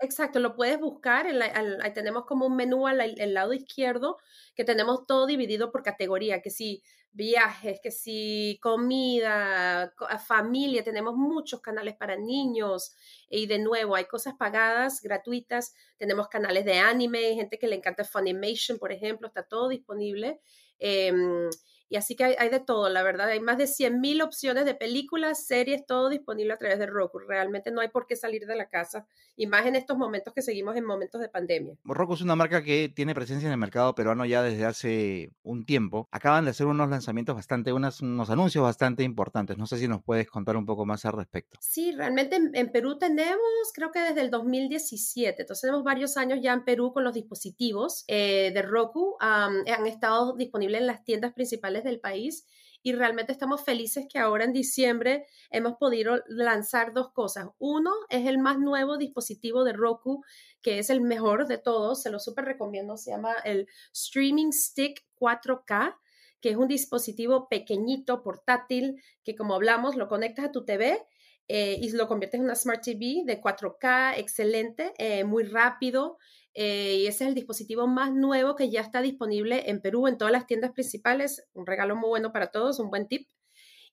Exacto, 0.00 0.40
lo 0.40 0.56
puedes 0.56 0.80
buscar, 0.80 1.26
en 1.26 1.40
ahí 1.40 1.92
tenemos 1.92 2.24
como 2.26 2.46
un 2.46 2.56
menú 2.56 2.88
al, 2.88 3.00
al 3.00 3.34
lado 3.34 3.52
izquierdo 3.52 4.16
que 4.56 4.64
tenemos 4.64 5.06
todo 5.06 5.26
dividido 5.26 5.70
por 5.70 5.84
categoría, 5.84 6.42
que 6.42 6.50
si 6.50 6.82
viajes, 7.12 7.80
que 7.82 7.90
si 7.90 8.58
comida, 8.62 9.92
familia, 10.26 10.82
tenemos 10.82 11.14
muchos 11.14 11.60
canales 11.60 11.94
para 11.94 12.16
niños 12.16 12.94
y 13.28 13.46
de 13.46 13.58
nuevo 13.58 13.94
hay 13.94 14.06
cosas 14.06 14.34
pagadas, 14.34 15.02
gratuitas, 15.02 15.74
tenemos 15.98 16.28
canales 16.28 16.64
de 16.64 16.78
anime, 16.78 17.34
gente 17.34 17.58
que 17.58 17.68
le 17.68 17.76
encanta 17.76 18.04
Funimation, 18.04 18.78
por 18.78 18.92
ejemplo, 18.92 19.28
está 19.28 19.42
todo 19.42 19.68
disponible. 19.68 20.40
Em, 20.78 21.48
y 21.92 21.96
así 21.96 22.16
que 22.16 22.24
hay, 22.24 22.48
de 22.48 22.58
todo, 22.58 22.88
la 22.88 23.02
verdad. 23.02 23.28
Hay 23.28 23.40
más 23.40 23.58
de 23.58 23.64
100.000 23.64 24.24
opciones 24.24 24.64
de 24.64 24.74
películas, 24.74 25.46
series, 25.46 25.84
todo 25.84 26.08
disponible 26.08 26.54
a 26.54 26.56
través 26.56 26.78
de 26.78 26.86
Roku. 26.86 27.18
Realmente 27.18 27.70
no 27.70 27.82
hay 27.82 27.88
por 27.88 28.06
qué 28.06 28.16
salir 28.16 28.46
de 28.46 28.56
la 28.56 28.70
casa. 28.70 29.06
Y 29.36 29.46
más 29.46 29.66
en 29.66 29.76
estos 29.76 29.98
momentos 29.98 30.32
que 30.32 30.40
seguimos 30.40 30.74
en 30.76 30.86
momentos 30.86 31.20
de 31.20 31.28
pandemia. 31.28 31.74
Roku 31.84 32.14
es 32.14 32.22
una 32.22 32.34
marca 32.34 32.62
que 32.62 32.88
tiene 32.88 33.14
presencia 33.14 33.46
en 33.46 33.52
el 33.52 33.58
mercado 33.58 33.94
peruano 33.94 34.24
ya 34.24 34.42
desde 34.42 34.64
hace 34.64 35.32
un 35.42 35.66
tiempo. 35.66 36.08
Acaban 36.12 36.46
de 36.46 36.52
hacer 36.52 36.66
unos 36.66 36.88
lanzamientos 36.88 37.34
bastante, 37.34 37.74
unos, 37.74 38.00
unos 38.00 38.30
anuncios 38.30 38.64
bastante 38.64 39.02
importantes. 39.02 39.58
No 39.58 39.66
sé 39.66 39.76
si 39.76 39.86
nos 39.86 40.02
puedes 40.02 40.30
contar 40.30 40.56
un 40.56 40.64
poco 40.64 40.86
más 40.86 41.04
al 41.04 41.12
respecto. 41.12 41.58
Sí, 41.60 41.92
realmente 41.92 42.36
en, 42.54 42.72
Perú 42.72 42.96
tenemos, 42.96 43.36
creo 43.74 43.92
que 43.92 44.00
desde 44.00 44.22
el 44.22 44.30
2017. 44.30 45.42
Entonces 45.42 45.60
tenemos 45.60 45.84
varios 45.84 46.16
años 46.16 46.38
ya 46.40 46.54
en 46.54 46.64
Perú 46.64 46.94
con 46.94 47.04
los 47.04 47.12
dispositivos 47.12 48.04
eh, 48.08 48.50
de 48.54 48.62
Roku. 48.62 49.18
han 49.20 49.86
estado 49.86 50.34
disponibles 50.36 50.80
en 50.80 50.86
las 50.86 51.04
tiendas 51.04 51.34
principales 51.34 51.81
del 51.84 52.00
país 52.00 52.46
y 52.82 52.92
realmente 52.92 53.32
estamos 53.32 53.64
felices 53.64 54.06
que 54.12 54.18
ahora 54.18 54.44
en 54.44 54.52
diciembre 54.52 55.26
hemos 55.50 55.74
podido 55.74 56.20
lanzar 56.26 56.92
dos 56.92 57.12
cosas. 57.12 57.46
Uno 57.58 57.92
es 58.08 58.26
el 58.26 58.38
más 58.38 58.58
nuevo 58.58 58.98
dispositivo 58.98 59.64
de 59.64 59.72
Roku, 59.72 60.24
que 60.62 60.78
es 60.78 60.90
el 60.90 61.00
mejor 61.00 61.46
de 61.46 61.58
todos, 61.58 62.02
se 62.02 62.10
lo 62.10 62.18
súper 62.18 62.44
recomiendo, 62.44 62.96
se 62.96 63.12
llama 63.12 63.34
el 63.44 63.68
Streaming 63.92 64.50
Stick 64.52 65.04
4K 65.18 65.96
que 66.42 66.50
es 66.50 66.56
un 66.56 66.66
dispositivo 66.66 67.48
pequeñito, 67.48 68.24
portátil, 68.24 69.00
que 69.22 69.36
como 69.36 69.54
hablamos, 69.54 69.94
lo 69.94 70.08
conectas 70.08 70.46
a 70.46 70.50
tu 70.50 70.64
TV 70.64 71.00
eh, 71.48 71.78
y 71.80 71.90
lo 71.90 72.08
conviertes 72.08 72.38
en 72.38 72.44
una 72.44 72.54
Smart 72.54 72.82
TV 72.82 73.22
de 73.24 73.40
4K, 73.40 74.14
excelente, 74.18 74.92
eh, 74.98 75.24
muy 75.24 75.44
rápido, 75.44 76.18
eh, 76.54 76.98
y 77.00 77.06
ese 77.06 77.24
es 77.24 77.28
el 77.28 77.34
dispositivo 77.34 77.86
más 77.86 78.12
nuevo 78.12 78.56
que 78.56 78.70
ya 78.70 78.80
está 78.80 79.00
disponible 79.00 79.70
en 79.70 79.80
Perú 79.80 80.06
en 80.06 80.18
todas 80.18 80.32
las 80.32 80.46
tiendas 80.46 80.72
principales. 80.72 81.46
Un 81.54 81.66
regalo 81.66 81.96
muy 81.96 82.08
bueno 82.08 82.32
para 82.32 82.50
todos, 82.50 82.78
un 82.78 82.90
buen 82.90 83.08
tip. 83.08 83.28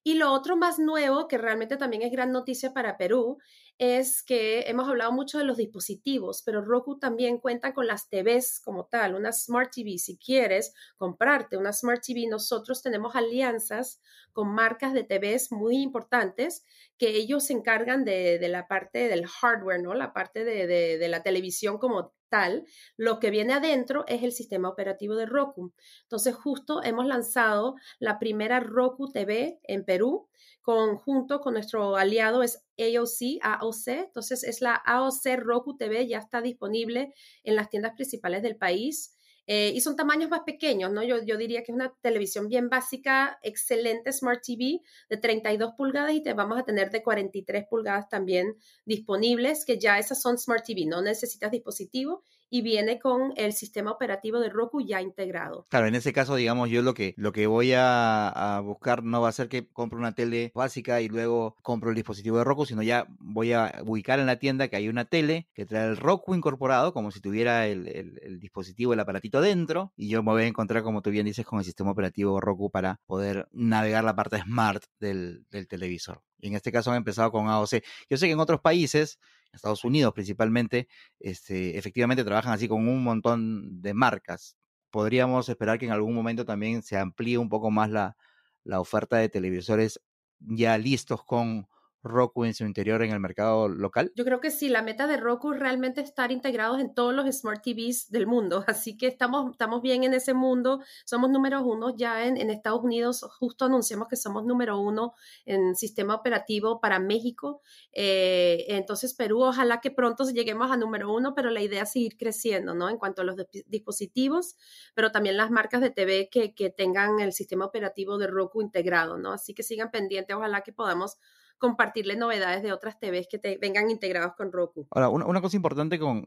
Y 0.09 0.15
lo 0.15 0.33
otro 0.33 0.57
más 0.57 0.79
nuevo, 0.79 1.27
que 1.27 1.37
realmente 1.37 1.77
también 1.77 2.01
es 2.01 2.11
gran 2.11 2.31
noticia 2.31 2.73
para 2.73 2.97
Perú, 2.97 3.37
es 3.77 4.23
que 4.23 4.61
hemos 4.61 4.89
hablado 4.89 5.11
mucho 5.11 5.37
de 5.37 5.43
los 5.43 5.57
dispositivos, 5.57 6.41
pero 6.43 6.65
Roku 6.65 6.97
también 6.97 7.37
cuenta 7.37 7.75
con 7.75 7.85
las 7.85 8.09
TVs 8.09 8.59
como 8.59 8.87
tal, 8.87 9.13
una 9.13 9.31
Smart 9.31 9.71
TV. 9.71 9.99
Si 9.99 10.17
quieres 10.17 10.73
comprarte 10.97 11.57
una 11.57 11.73
Smart 11.73 12.01
TV, 12.03 12.25
nosotros 12.27 12.81
tenemos 12.81 13.15
alianzas 13.15 14.01
con 14.33 14.47
marcas 14.47 14.95
de 14.95 15.03
TVs 15.03 15.51
muy 15.51 15.77
importantes 15.77 16.65
que 16.97 17.09
ellos 17.09 17.45
se 17.45 17.53
encargan 17.53 18.03
de, 18.03 18.39
la 18.49 18.67
parte 18.67 19.09
del 19.09 19.27
hardware, 19.27 19.79
¿no? 19.79 19.93
La 19.93 20.11
parte 20.11 20.43
de, 20.43 20.65
de 20.65 21.07
la 21.07 21.21
televisión 21.21 21.77
como 21.77 22.15
tal, 22.29 22.65
lo 22.97 23.19
que 23.19 23.29
viene 23.29 23.53
adentro 23.53 24.05
es 24.07 24.23
el 24.23 24.31
sistema 24.31 24.69
operativo 24.69 25.15
de 25.15 25.25
Roku. 25.25 25.73
Entonces, 26.03 26.35
justo 26.35 26.83
hemos 26.83 27.05
lanzado 27.05 27.75
la 27.99 28.19
primera 28.19 28.59
Roku 28.59 29.11
TV 29.11 29.59
en 29.63 29.85
Perú, 29.85 30.29
conjunto 30.61 31.41
con 31.41 31.53
nuestro 31.53 31.95
aliado 31.95 32.43
es 32.43 32.63
AOC, 32.77 33.39
AOC. 33.41 33.87
Entonces, 33.87 34.43
es 34.43 34.61
la 34.61 34.75
AOC 34.75 35.37
Roku 35.37 35.77
TV, 35.77 36.07
ya 36.07 36.19
está 36.19 36.41
disponible 36.41 37.13
en 37.43 37.55
las 37.55 37.69
tiendas 37.69 37.93
principales 37.93 38.43
del 38.43 38.55
país. 38.55 39.15
Eh, 39.51 39.71
y 39.73 39.81
son 39.81 39.95
tamaños 39.95 40.29
más 40.29 40.41
pequeños, 40.41 40.91
¿no? 40.91 41.01
Yo, 41.01 41.23
yo 41.23 41.35
diría 41.35 41.63
que 41.63 41.71
es 41.71 41.75
una 41.75 41.91
televisión 42.01 42.49
bien 42.49 42.69
básica, 42.69 43.39
excelente 43.41 44.13
Smart 44.13 44.43
TV 44.45 44.81
de 45.09 45.17
32 45.17 45.73
pulgadas 45.75 46.13
y 46.13 46.21
te 46.21 46.35
vamos 46.35 46.59
a 46.59 46.63
tener 46.63 46.91
de 46.91 47.01
43 47.01 47.65
pulgadas 47.67 48.07
también 48.09 48.55
disponibles, 48.85 49.65
que 49.65 49.79
ya 49.79 49.97
esas 49.97 50.21
son 50.21 50.37
Smart 50.37 50.63
TV, 50.63 50.85
no 50.85 51.01
necesitas 51.01 51.49
dispositivo 51.49 52.23
y 52.49 52.61
viene 52.61 52.99
con 52.99 53.33
el 53.35 53.53
sistema 53.53 53.91
operativo 53.91 54.39
de 54.39 54.49
Roku 54.49 54.81
ya 54.81 55.01
integrado. 55.01 55.67
Claro, 55.69 55.87
en 55.87 55.95
ese 55.95 56.13
caso, 56.13 56.35
digamos, 56.35 56.69
yo 56.69 56.81
lo 56.81 56.93
que, 56.93 57.13
lo 57.17 57.31
que 57.31 57.47
voy 57.47 57.73
a, 57.75 58.61
buscar 58.63 59.03
no 59.03 59.21
va 59.21 59.29
a 59.29 59.33
ser 59.33 59.49
que 59.49 59.67
compre 59.67 59.99
una 59.99 60.13
tele 60.13 60.51
básica 60.55 61.01
y 61.01 61.07
luego 61.07 61.55
compro 61.61 61.89
el 61.89 61.95
dispositivo 61.95 62.37
de 62.37 62.43
Roku, 62.43 62.65
sino 62.65 62.81
ya 62.81 63.07
voy 63.19 63.53
a 63.53 63.81
ubicar 63.85 64.19
en 64.19 64.25
la 64.25 64.37
tienda 64.39 64.67
que 64.67 64.75
hay 64.75 64.89
una 64.89 65.05
tele 65.05 65.47
que 65.53 65.65
trae 65.65 65.87
el 65.87 65.97
Roku 65.97 66.35
incorporado, 66.35 66.93
como 66.93 67.11
si 67.11 67.21
tuviera 67.21 67.67
el, 67.67 68.39
dispositivo, 68.39 68.93
el 68.93 68.99
aparatito 68.99 69.41
dentro, 69.41 69.93
y 69.95 70.09
yo 70.09 70.23
me 70.23 70.31
voy 70.31 70.43
a 70.43 70.47
encontrar, 70.47 70.83
como 70.83 71.01
tú 71.01 71.09
bien 71.09 71.25
dices, 71.25 71.45
con 71.45 71.59
el 71.59 71.65
sistema 71.65 71.91
operativo 71.91 72.39
Roku 72.39 72.69
para 72.69 72.99
poder 73.05 73.47
navegar 73.51 74.03
la 74.03 74.15
parte 74.15 74.41
smart 74.41 74.83
del, 74.99 75.45
del 75.51 75.67
televisor. 75.67 76.21
En 76.41 76.55
este 76.55 76.71
caso 76.71 76.91
han 76.91 76.97
empezado 76.97 77.31
con 77.31 77.47
AOC. 77.47 77.83
Yo 78.09 78.17
sé 78.17 78.27
que 78.27 78.31
en 78.31 78.39
otros 78.39 78.61
países 78.61 79.19
Estados 79.51 79.83
Unidos 79.83 80.13
principalmente, 80.13 80.87
este, 81.19 81.77
efectivamente 81.77 82.23
trabajan 82.23 82.53
así 82.53 82.67
con 82.67 82.87
un 82.87 83.03
montón 83.03 83.81
de 83.81 83.93
marcas. 83.93 84.55
Podríamos 84.91 85.49
esperar 85.49 85.79
que 85.79 85.85
en 85.85 85.91
algún 85.91 86.15
momento 86.15 86.45
también 86.45 86.81
se 86.83 86.97
amplíe 86.97 87.37
un 87.37 87.49
poco 87.49 87.71
más 87.71 87.89
la, 87.89 88.17
la 88.63 88.79
oferta 88.79 89.17
de 89.17 89.29
televisores 89.29 90.01
ya 90.39 90.77
listos 90.77 91.23
con 91.23 91.67
Roku 92.03 92.45
en 92.45 92.53
su 92.53 92.65
interior 92.65 93.01
en 93.03 93.11
el 93.11 93.19
mercado 93.19 93.67
local? 93.67 94.11
Yo 94.15 94.23
creo 94.23 94.39
que 94.39 94.51
sí, 94.51 94.69
la 94.69 94.81
meta 94.81 95.07
de 95.07 95.17
Roku 95.17 95.53
es 95.53 95.59
realmente 95.59 96.01
estar 96.01 96.31
integrados 96.31 96.79
en 96.79 96.93
todos 96.93 97.13
los 97.13 97.25
Smart 97.35 97.61
TVs 97.61 98.09
del 98.09 98.27
mundo, 98.27 98.63
así 98.67 98.97
que 98.97 99.07
estamos, 99.07 99.51
estamos 99.51 99.81
bien 99.81 100.03
en 100.03 100.13
ese 100.13 100.33
mundo, 100.33 100.81
somos 101.05 101.29
número 101.29 101.61
uno 101.63 101.95
ya 101.95 102.25
en, 102.25 102.37
en 102.37 102.49
Estados 102.49 102.83
Unidos, 102.83 103.25
justo 103.39 103.65
anunciamos 103.65 104.07
que 104.07 104.15
somos 104.15 104.45
número 104.45 104.79
uno 104.79 105.13
en 105.45 105.75
sistema 105.75 106.15
operativo 106.15 106.79
para 106.79 106.99
México, 106.99 107.61
eh, 107.91 108.65
entonces 108.69 109.13
Perú, 109.13 109.43
ojalá 109.43 109.81
que 109.81 109.91
pronto 109.91 110.29
lleguemos 110.29 110.71
a 110.71 110.77
número 110.77 111.13
uno, 111.13 111.33
pero 111.35 111.49
la 111.49 111.61
idea 111.61 111.83
es 111.83 111.91
seguir 111.91 112.17
creciendo, 112.17 112.73
¿no? 112.73 112.89
En 112.89 112.97
cuanto 112.97 113.21
a 113.21 113.25
los 113.25 113.35
dispositivos, 113.67 114.55
pero 114.93 115.11
también 115.11 115.37
las 115.37 115.51
marcas 115.51 115.81
de 115.81 115.89
TV 115.89 116.29
que, 116.29 116.53
que 116.53 116.69
tengan 116.69 117.19
el 117.19 117.33
sistema 117.33 117.65
operativo 117.65 118.17
de 118.17 118.27
Roku 118.27 118.61
integrado, 118.61 119.17
¿no? 119.17 119.33
Así 119.33 119.53
que 119.53 119.63
sigan 119.63 119.91
pendientes, 119.91 120.35
ojalá 120.35 120.61
que 120.61 120.73
podamos 120.73 121.17
compartirle 121.59 122.15
novedades 122.15 122.63
de 122.63 122.71
otras 122.71 122.99
TVs 122.99 123.27
que 123.29 123.37
te 123.37 123.57
vengan 123.57 123.91
integrados 123.91 124.33
con 124.35 124.51
Roku. 124.51 124.87
Ahora, 124.91 125.09
una, 125.09 125.41
cosa 125.41 125.57
importante 125.57 125.99
con, 125.99 126.23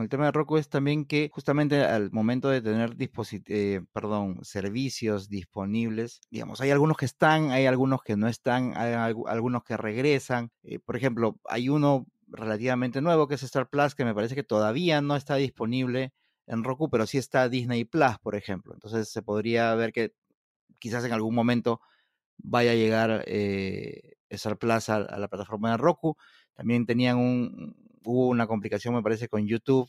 el 0.00 0.08
tema 0.08 0.24
de 0.24 0.32
Roku 0.32 0.56
es 0.56 0.68
también 0.68 1.04
que 1.04 1.30
justamente 1.32 1.84
al 1.84 2.10
momento 2.10 2.48
de 2.48 2.62
tener 2.62 2.96
eh, 3.46 3.82
perdón, 3.92 4.40
servicios 4.42 5.28
disponibles, 5.28 6.20
digamos, 6.30 6.60
hay 6.60 6.70
algunos 6.70 6.96
que 6.96 7.04
están, 7.04 7.50
hay 7.50 7.66
algunos 7.66 8.02
que 8.02 8.16
no 8.16 8.26
están, 8.26 8.76
hay 8.76 9.14
algunos 9.26 9.62
que 9.64 9.76
regresan. 9.76 10.50
Eh, 10.62 10.78
por 10.80 10.96
ejemplo, 10.96 11.38
hay 11.44 11.68
uno 11.68 12.06
relativamente 12.26 13.00
nuevo 13.00 13.28
que 13.28 13.34
es 13.34 13.42
Star 13.42 13.68
Plus 13.68 13.94
que 13.94 14.04
me 14.04 14.14
parece 14.14 14.34
que 14.34 14.44
todavía 14.44 15.00
no 15.02 15.16
está 15.16 15.34
disponible 15.36 16.12
en 16.46 16.64
Roku, 16.64 16.88
pero 16.88 17.06
sí 17.06 17.18
está 17.18 17.48
Disney 17.48 17.84
Plus, 17.84 18.18
por 18.22 18.34
ejemplo. 18.34 18.72
Entonces 18.74 19.10
se 19.10 19.22
podría 19.22 19.74
ver 19.74 19.92
que 19.92 20.14
quizás 20.78 21.04
en 21.04 21.12
algún 21.12 21.34
momento 21.34 21.80
vaya 22.38 22.72
a 22.72 22.74
llegar 22.74 23.24
eh, 23.26 24.14
Star 24.30 24.56
Plus 24.56 24.88
a, 24.88 25.00
la 25.00 25.28
plataforma 25.28 25.72
de 25.72 25.76
Roku. 25.76 26.16
También 26.54 26.86
tenían 26.86 27.18
un, 27.18 27.76
hubo 28.04 28.28
una 28.28 28.46
complicación, 28.46 28.94
me 28.94 29.02
parece, 29.02 29.28
con 29.28 29.46
YouTube. 29.46 29.88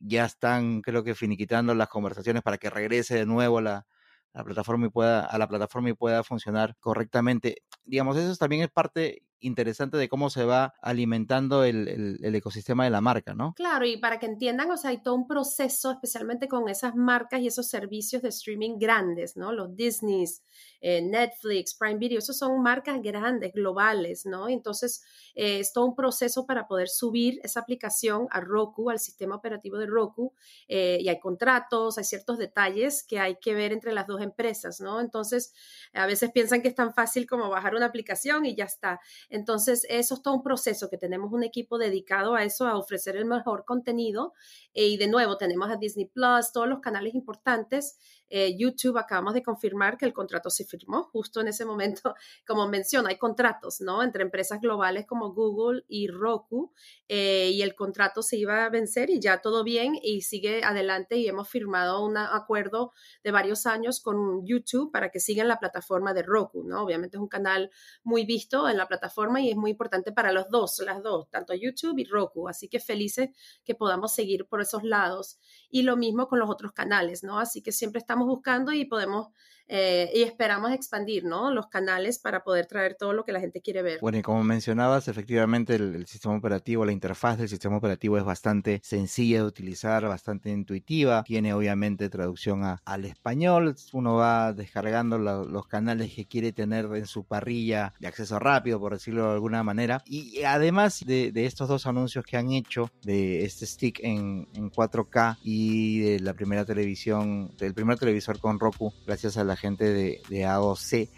Ya 0.00 0.24
están, 0.24 0.82
creo 0.82 1.04
que, 1.04 1.14
finiquitando 1.14 1.74
las 1.74 1.88
conversaciones 1.88 2.42
para 2.42 2.58
que 2.58 2.70
regrese 2.70 3.14
de 3.14 3.26
nuevo 3.26 3.60
la, 3.60 3.86
la 4.34 4.44
plataforma 4.44 4.86
y 4.86 4.90
pueda, 4.90 5.24
a 5.24 5.38
la 5.38 5.48
plataforma 5.48 5.90
y 5.90 5.94
pueda 5.94 6.24
funcionar 6.24 6.76
correctamente. 6.80 7.62
Digamos, 7.84 8.16
eso 8.16 8.34
también 8.36 8.62
es 8.62 8.70
parte 8.70 9.22
interesante 9.38 9.96
de 9.96 10.08
cómo 10.08 10.30
se 10.30 10.44
va 10.44 10.74
alimentando 10.82 11.64
el, 11.64 12.18
ecosistema 12.22 12.84
de 12.84 12.90
la 12.90 13.00
marca, 13.00 13.34
¿no? 13.34 13.52
Claro, 13.54 13.86
y 13.86 13.96
para 13.98 14.18
que 14.18 14.26
entiendan, 14.26 14.70
o 14.70 14.76
sea, 14.76 14.90
hay 14.90 15.02
todo 15.02 15.14
un 15.14 15.26
proceso, 15.26 15.92
especialmente 15.92 16.48
con 16.48 16.68
esas 16.68 16.96
marcas 16.96 17.40
y 17.40 17.46
esos 17.46 17.68
servicios 17.68 18.22
de 18.22 18.30
streaming 18.30 18.78
grandes, 18.78 19.36
¿no? 19.36 19.52
Los 19.52 19.76
Disneys, 19.76 20.42
eh, 20.86 21.00
Netflix, 21.00 21.74
Prime 21.74 21.96
Video, 21.96 22.18
esos 22.18 22.36
son 22.36 22.60
marcas 22.62 23.00
grandes, 23.00 23.54
globales, 23.54 24.26
¿no? 24.26 24.50
Entonces, 24.50 25.02
eh, 25.34 25.60
es 25.60 25.72
todo 25.72 25.86
un 25.86 25.96
proceso 25.96 26.44
para 26.44 26.68
poder 26.68 26.90
subir 26.90 27.40
esa 27.42 27.60
aplicación 27.60 28.26
a 28.30 28.42
Roku, 28.42 28.90
al 28.90 28.98
sistema 28.98 29.34
operativo 29.34 29.78
de 29.78 29.86
Roku, 29.86 30.34
eh, 30.68 30.98
y 31.00 31.08
hay 31.08 31.18
contratos, 31.20 31.96
hay 31.96 32.04
ciertos 32.04 32.36
detalles 32.36 33.02
que 33.02 33.18
hay 33.18 33.36
que 33.36 33.54
ver 33.54 33.72
entre 33.72 33.94
las 33.94 34.06
dos 34.06 34.20
empresas, 34.20 34.78
¿no? 34.78 35.00
Entonces, 35.00 35.54
a 35.94 36.04
veces 36.04 36.30
piensan 36.32 36.60
que 36.60 36.68
es 36.68 36.74
tan 36.74 36.92
fácil 36.92 37.26
como 37.26 37.48
bajar 37.48 37.74
una 37.74 37.86
aplicación 37.86 38.44
y 38.44 38.54
ya 38.54 38.64
está. 38.64 39.00
Entonces, 39.30 39.86
eso 39.88 40.16
es 40.16 40.22
todo 40.22 40.34
un 40.34 40.42
proceso 40.42 40.90
que 40.90 40.98
tenemos 40.98 41.32
un 41.32 41.44
equipo 41.44 41.78
dedicado 41.78 42.34
a 42.34 42.44
eso, 42.44 42.66
a 42.66 42.76
ofrecer 42.76 43.16
el 43.16 43.24
mejor 43.24 43.64
contenido. 43.64 44.34
y 44.74 44.98
de 44.98 45.06
nuevo, 45.06 45.38
tenemos 45.38 45.70
a 45.70 45.76
Disney 45.76 46.06
Plus, 46.06 46.52
todos 46.52 46.68
los 46.68 46.80
canales 46.80 47.14
importantes 47.14 47.96
Eh, 48.36 48.56
YouTube 48.58 48.98
acabamos 48.98 49.32
de 49.34 49.44
confirmar 49.44 49.96
que 49.96 50.06
el 50.06 50.12
contrato 50.12 50.50
se 50.50 50.64
firmó 50.64 51.04
justo 51.04 51.40
en 51.40 51.46
ese 51.46 51.64
momento. 51.64 52.16
Como 52.44 52.66
menciona, 52.66 53.10
hay 53.10 53.16
contratos, 53.16 53.80
¿no? 53.80 54.02
Entre 54.02 54.24
empresas 54.24 54.60
globales 54.60 55.06
como 55.06 55.32
Google 55.32 55.84
y 55.86 56.08
Roku 56.08 56.72
eh, 57.06 57.50
y 57.52 57.62
el 57.62 57.76
contrato 57.76 58.22
se 58.22 58.36
iba 58.36 58.64
a 58.64 58.70
vencer 58.70 59.08
y 59.10 59.20
ya 59.20 59.40
todo 59.40 59.62
bien 59.62 59.96
y 60.02 60.22
sigue 60.22 60.64
adelante 60.64 61.16
y 61.16 61.28
hemos 61.28 61.48
firmado 61.48 62.04
un 62.04 62.16
acuerdo 62.16 62.92
de 63.22 63.30
varios 63.30 63.66
años 63.66 64.00
con 64.00 64.44
YouTube 64.44 64.90
para 64.90 65.10
que 65.10 65.20
siga 65.20 65.42
en 65.42 65.48
la 65.48 65.60
plataforma 65.60 66.12
de 66.12 66.24
Roku, 66.24 66.64
¿no? 66.64 66.82
Obviamente 66.82 67.16
es 67.16 67.20
un 67.20 67.28
canal 67.28 67.70
muy 68.02 68.26
visto 68.26 68.68
en 68.68 68.78
la 68.78 68.88
plataforma 68.88 69.40
y 69.42 69.50
es 69.50 69.56
muy 69.56 69.70
importante 69.70 70.10
para 70.10 70.32
los 70.32 70.48
dos, 70.48 70.82
las 70.84 71.00
dos, 71.04 71.30
tanto 71.30 71.54
YouTube 71.54 72.00
y 72.00 72.04
Roku. 72.04 72.48
Así 72.48 72.68
que 72.68 72.80
felices 72.80 73.30
que 73.64 73.76
podamos 73.76 74.12
seguir 74.12 74.48
por 74.48 74.60
esos 74.60 74.82
lados. 74.82 75.38
Y 75.70 75.82
lo 75.82 75.96
mismo 75.96 76.26
con 76.26 76.40
los 76.40 76.50
otros 76.50 76.72
canales, 76.72 77.22
¿no? 77.22 77.38
Así 77.38 77.62
que 77.62 77.70
siempre 77.70 78.00
estamos 78.00 78.23
buscando 78.26 78.72
y 78.72 78.84
podemos 78.84 79.28
eh, 79.66 80.10
y 80.14 80.22
esperamos 80.22 80.72
expandir 80.72 81.24
¿no? 81.24 81.50
los 81.50 81.68
canales 81.68 82.18
para 82.18 82.44
poder 82.44 82.66
traer 82.66 82.96
todo 82.98 83.12
lo 83.12 83.24
que 83.24 83.32
la 83.32 83.40
gente 83.40 83.60
quiere 83.60 83.82
ver. 83.82 83.98
Bueno, 84.00 84.18
y 84.18 84.22
como 84.22 84.44
mencionabas, 84.44 85.08
efectivamente 85.08 85.76
el, 85.76 86.06
sistema 86.06 86.36
operativo, 86.36 86.84
la 86.84 86.92
interfaz 86.92 87.38
del 87.38 87.48
sistema 87.48 87.78
operativo 87.78 88.18
es 88.18 88.24
bastante 88.24 88.80
sencilla 88.82 89.38
de 89.38 89.44
utilizar, 89.44 90.06
bastante 90.06 90.50
intuitiva, 90.50 91.22
tiene 91.24 91.54
obviamente 91.54 92.08
traducción 92.10 92.62
al 92.84 93.04
español, 93.04 93.74
uno 93.92 94.16
va 94.16 94.52
descargando 94.52 95.18
los 95.18 95.66
canales 95.66 96.14
que 96.14 96.26
quiere 96.26 96.52
tener 96.52 96.86
en 96.94 97.06
su 97.06 97.24
parrilla 97.24 97.94
de 98.00 98.08
acceso 98.08 98.38
rápido, 98.38 98.78
por 98.78 98.92
decirlo 98.92 99.28
de 99.28 99.34
alguna 99.34 99.62
manera, 99.62 100.02
y 100.06 100.42
además 100.42 101.02
de, 101.04 101.32
estos 101.44 101.68
dos 101.68 101.86
anuncios 101.86 102.24
que 102.24 102.36
han 102.36 102.52
hecho 102.52 102.90
de 103.02 103.44
este 103.44 103.66
stick 103.66 104.00
en, 104.02 104.48
en 104.54 104.70
4K 104.70 105.38
y 105.42 106.00
de 106.00 106.20
la 106.20 106.34
primera 106.34 106.64
televisión, 106.64 107.54
del 107.58 107.74
primer 107.74 107.98
televisor 107.98 108.38
con 108.38 108.58
Roku, 108.58 108.92
gracias 109.06 109.36
a 109.36 109.44
la 109.44 109.53
gente 109.56 109.84
de, 109.84 110.20
de 110.28 110.44
AOC. 110.44 111.08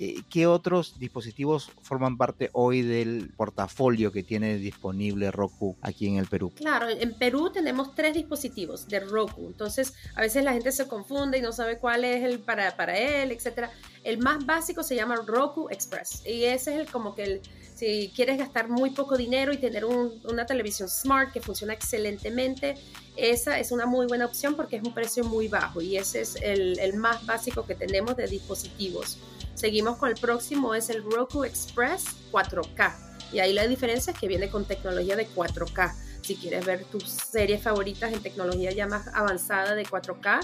Eh, 0.00 0.22
¿Qué 0.28 0.46
otros 0.46 0.98
dispositivos 0.98 1.70
forman 1.82 2.16
parte 2.16 2.50
hoy 2.52 2.82
del 2.82 3.30
portafolio 3.36 4.10
que 4.10 4.24
tiene 4.24 4.56
disponible 4.56 5.30
Roku 5.30 5.76
aquí 5.82 6.08
en 6.08 6.16
el 6.16 6.26
Perú? 6.26 6.52
Claro, 6.56 6.88
en 6.88 7.14
Perú 7.14 7.50
tenemos 7.52 7.94
tres 7.94 8.14
dispositivos 8.14 8.88
de 8.88 9.00
Roku, 9.00 9.46
entonces 9.46 9.94
a 10.16 10.20
veces 10.20 10.42
la 10.42 10.52
gente 10.52 10.72
se 10.72 10.88
confunde 10.88 11.38
y 11.38 11.42
no 11.42 11.52
sabe 11.52 11.78
cuál 11.78 12.04
es 12.04 12.24
el 12.24 12.40
para, 12.40 12.76
para 12.76 12.98
él, 12.98 13.30
etc. 13.30 13.68
El 14.02 14.18
más 14.18 14.44
básico 14.44 14.82
se 14.82 14.96
llama 14.96 15.16
Roku 15.24 15.68
Express 15.70 16.22
y 16.26 16.44
ese 16.44 16.74
es 16.74 16.80
el 16.80 16.90
como 16.90 17.14
que 17.14 17.22
el, 17.22 17.40
si 17.74 18.12
quieres 18.16 18.38
gastar 18.38 18.68
muy 18.68 18.90
poco 18.90 19.16
dinero 19.16 19.52
y 19.52 19.58
tener 19.58 19.84
una 19.84 20.46
televisión 20.46 20.88
smart 20.88 21.32
que 21.32 21.40
funciona 21.40 21.72
excelentemente, 21.72 22.74
esa 23.16 23.60
es 23.60 23.70
una 23.70 23.86
muy 23.86 24.06
buena 24.06 24.26
opción 24.26 24.56
porque 24.56 24.76
es 24.76 24.82
un 24.82 24.92
precio 24.92 25.22
muy 25.24 25.46
bajo 25.46 25.80
y 25.80 25.96
ese 25.96 26.20
es 26.20 26.36
el, 26.42 26.78
el 26.80 26.94
más 26.94 27.24
básico 27.26 27.64
que 27.64 27.76
tenemos 27.76 28.16
de 28.16 28.26
dispositivos. 28.26 29.18
Seguimos 29.64 29.96
con 29.96 30.10
el 30.10 30.16
próximo, 30.16 30.74
es 30.74 30.90
el 30.90 31.02
Roku 31.02 31.42
Express 31.42 32.04
4K. 32.30 32.92
Y 33.32 33.38
ahí 33.38 33.54
la 33.54 33.66
diferencia 33.66 34.12
es 34.12 34.18
que 34.18 34.28
viene 34.28 34.50
con 34.50 34.66
tecnología 34.66 35.16
de 35.16 35.26
4K. 35.26 35.94
Si 36.20 36.36
quieres 36.36 36.66
ver 36.66 36.84
tus 36.84 37.04
series 37.04 37.62
favoritas 37.62 38.12
en 38.12 38.20
tecnología 38.20 38.72
ya 38.72 38.86
más 38.86 39.08
avanzada 39.14 39.74
de 39.74 39.86
4K, 39.86 40.40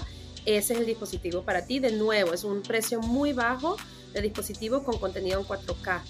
ese 0.47 0.73
es 0.73 0.79
el 0.79 0.87
dispositivo 0.87 1.43
para 1.43 1.67
ti. 1.67 1.77
De 1.77 1.91
nuevo, 1.91 2.33
es 2.33 2.43
un 2.43 2.63
precio 2.63 2.99
muy 2.99 3.31
bajo 3.31 3.77
de 4.11 4.23
dispositivo 4.23 4.83
con 4.83 4.97
contenido 4.97 5.39
en 5.39 5.45
4K. 5.45 6.01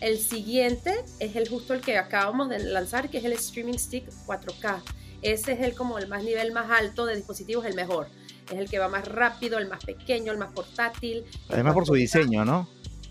El 0.00 0.20
siguiente 0.20 1.04
es 1.18 1.34
el 1.34 1.48
justo 1.48 1.74
el 1.74 1.80
que 1.80 1.98
acabamos 1.98 2.50
de 2.50 2.60
lanzar, 2.60 3.10
que 3.10 3.18
es 3.18 3.24
el 3.24 3.32
Streaming 3.32 3.78
Stick 3.78 4.08
4K. 4.28 4.80
Ese 5.22 5.54
es 5.54 5.60
el 5.62 5.74
como 5.74 5.98
el 5.98 6.06
más 6.06 6.22
nivel 6.22 6.52
más 6.52 6.70
alto 6.70 7.04
de 7.04 7.16
dispositivos, 7.16 7.66
el 7.66 7.74
mejor. 7.74 8.06
Es 8.50 8.58
el 8.58 8.68
que 8.68 8.78
va 8.78 8.88
más 8.88 9.06
rápido, 9.06 9.58
el 9.58 9.68
más 9.68 9.84
pequeño, 9.84 10.32
el 10.32 10.38
más 10.38 10.52
portátil. 10.52 11.24
Además 11.48 11.74
por 11.74 11.86
su 11.86 11.94
diseño, 11.94 12.44
¿no? 12.44 12.68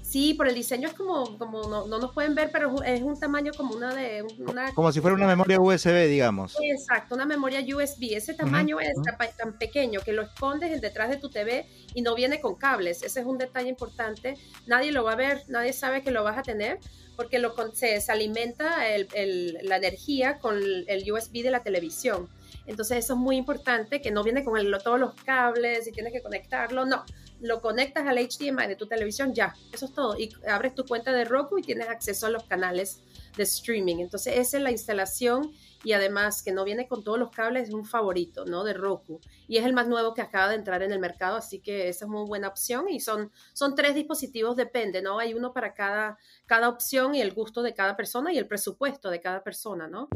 Sí, 0.09 0.33
por 0.33 0.47
el 0.47 0.55
diseño 0.55 0.87
es 0.87 0.95
como, 0.95 1.37
como 1.37 1.67
no, 1.67 1.85
no, 1.85 1.99
nos 1.99 2.11
pueden 2.13 2.33
ver, 2.33 2.49
pero 2.51 2.81
es 2.81 3.03
un 3.03 3.19
tamaño 3.19 3.51
como 3.55 3.75
una 3.75 3.93
de 3.93 4.23
una... 4.39 4.73
Como 4.73 4.91
si 4.91 5.01
fuera 5.01 5.15
una 5.15 5.27
memoria 5.27 5.61
USB, 5.61 6.07
digamos. 6.07 6.57
Exacto, 6.63 7.13
una 7.13 7.27
memoria 7.27 7.59
USB. 7.59 8.15
Ese 8.15 8.33
tamaño 8.33 8.79
es 8.79 8.95
tan 9.37 9.59
pequeño 9.59 9.99
que 10.01 10.11
lo 10.11 10.23
escondes 10.23 10.81
detrás 10.81 11.09
de 11.09 11.17
tu 11.17 11.29
TV 11.29 11.67
y 11.93 12.01
no 12.01 12.15
viene 12.15 12.41
con 12.41 12.55
cables. 12.55 13.03
Ese 13.03 13.19
es 13.19 13.25
un 13.27 13.37
detalle 13.37 13.69
importante. 13.69 14.33
Nadie 14.65 14.91
lo 14.91 15.03
va 15.03 15.11
a 15.11 15.15
ver, 15.15 15.43
nadie 15.47 15.73
sabe 15.73 16.01
que 16.01 16.09
lo 16.09 16.23
vas 16.23 16.39
a 16.39 16.41
tener 16.41 16.79
porque 17.15 17.37
lo, 17.37 17.53
se, 17.73 18.01
se 18.01 18.11
alimenta 18.11 18.87
el, 18.87 19.59
la 19.61 19.77
energía 19.77 20.39
con 20.39 20.57
el 20.57 21.11
USB 21.11 21.43
de 21.43 21.51
la 21.51 21.61
televisión. 21.61 22.27
Entonces 22.65 22.99
eso 22.99 23.13
es 23.13 23.19
muy 23.19 23.37
importante, 23.37 24.01
que 24.01 24.11
no 24.11 24.23
viene 24.23 24.43
con 24.43 24.59
todos 24.83 24.99
los 24.99 25.15
cables 25.15 25.87
y 25.87 25.91
tienes 25.91 26.13
que 26.13 26.21
conectarlo, 26.21 26.85
no, 26.85 27.03
lo 27.41 27.61
conectas 27.61 28.05
al 28.05 28.17
HDMI 28.17 28.67
de 28.67 28.75
tu 28.75 28.87
televisión, 28.87 29.33
ya, 29.33 29.55
eso 29.71 29.85
es 29.85 29.93
todo. 29.93 30.17
Y 30.17 30.29
abres 30.47 30.75
tu 30.75 30.85
cuenta 30.85 31.11
de 31.11 31.25
Roku 31.25 31.57
y 31.57 31.61
tienes 31.61 31.87
acceso 31.87 32.27
a 32.27 32.29
los 32.29 32.43
canales 32.43 33.01
de 33.37 33.43
streaming. 33.43 33.97
Entonces 33.99 34.37
esa 34.37 34.57
es 34.57 34.63
la 34.63 34.71
instalación 34.71 35.51
y 35.83 35.93
además 35.93 36.43
que 36.43 36.51
no 36.51 36.65
viene 36.65 36.87
con 36.87 37.03
todos 37.03 37.17
los 37.17 37.31
cables, 37.31 37.69
es 37.69 37.73
un 37.73 37.85
favorito, 37.85 38.45
¿no? 38.45 38.63
De 38.63 38.73
Roku. 38.73 39.21
Y 39.47 39.57
es 39.57 39.65
el 39.65 39.73
más 39.73 39.87
nuevo 39.87 40.13
que 40.13 40.21
acaba 40.21 40.49
de 40.49 40.55
entrar 40.55 40.83
en 40.83 40.91
el 40.91 40.99
mercado, 40.99 41.37
así 41.37 41.59
que 41.61 41.87
esa 41.87 42.05
es 42.05 42.11
muy 42.11 42.25
buena 42.27 42.49
opción. 42.49 42.89
Y 42.89 42.99
son, 42.99 43.31
son 43.53 43.75
tres 43.75 43.95
dispositivos, 43.95 44.57
depende, 44.57 45.01
¿no? 45.01 45.19
Hay 45.19 45.33
uno 45.33 45.53
para 45.53 45.73
cada, 45.73 46.17
cada 46.45 46.67
opción 46.67 47.15
y 47.15 47.21
el 47.21 47.33
gusto 47.33 47.61
de 47.61 47.73
cada 47.73 47.95
persona 47.95 48.33
y 48.33 48.37
el 48.37 48.47
presupuesto 48.47 49.09
de 49.09 49.21
cada 49.21 49.41
persona, 49.43 49.87
¿no? 49.87 50.09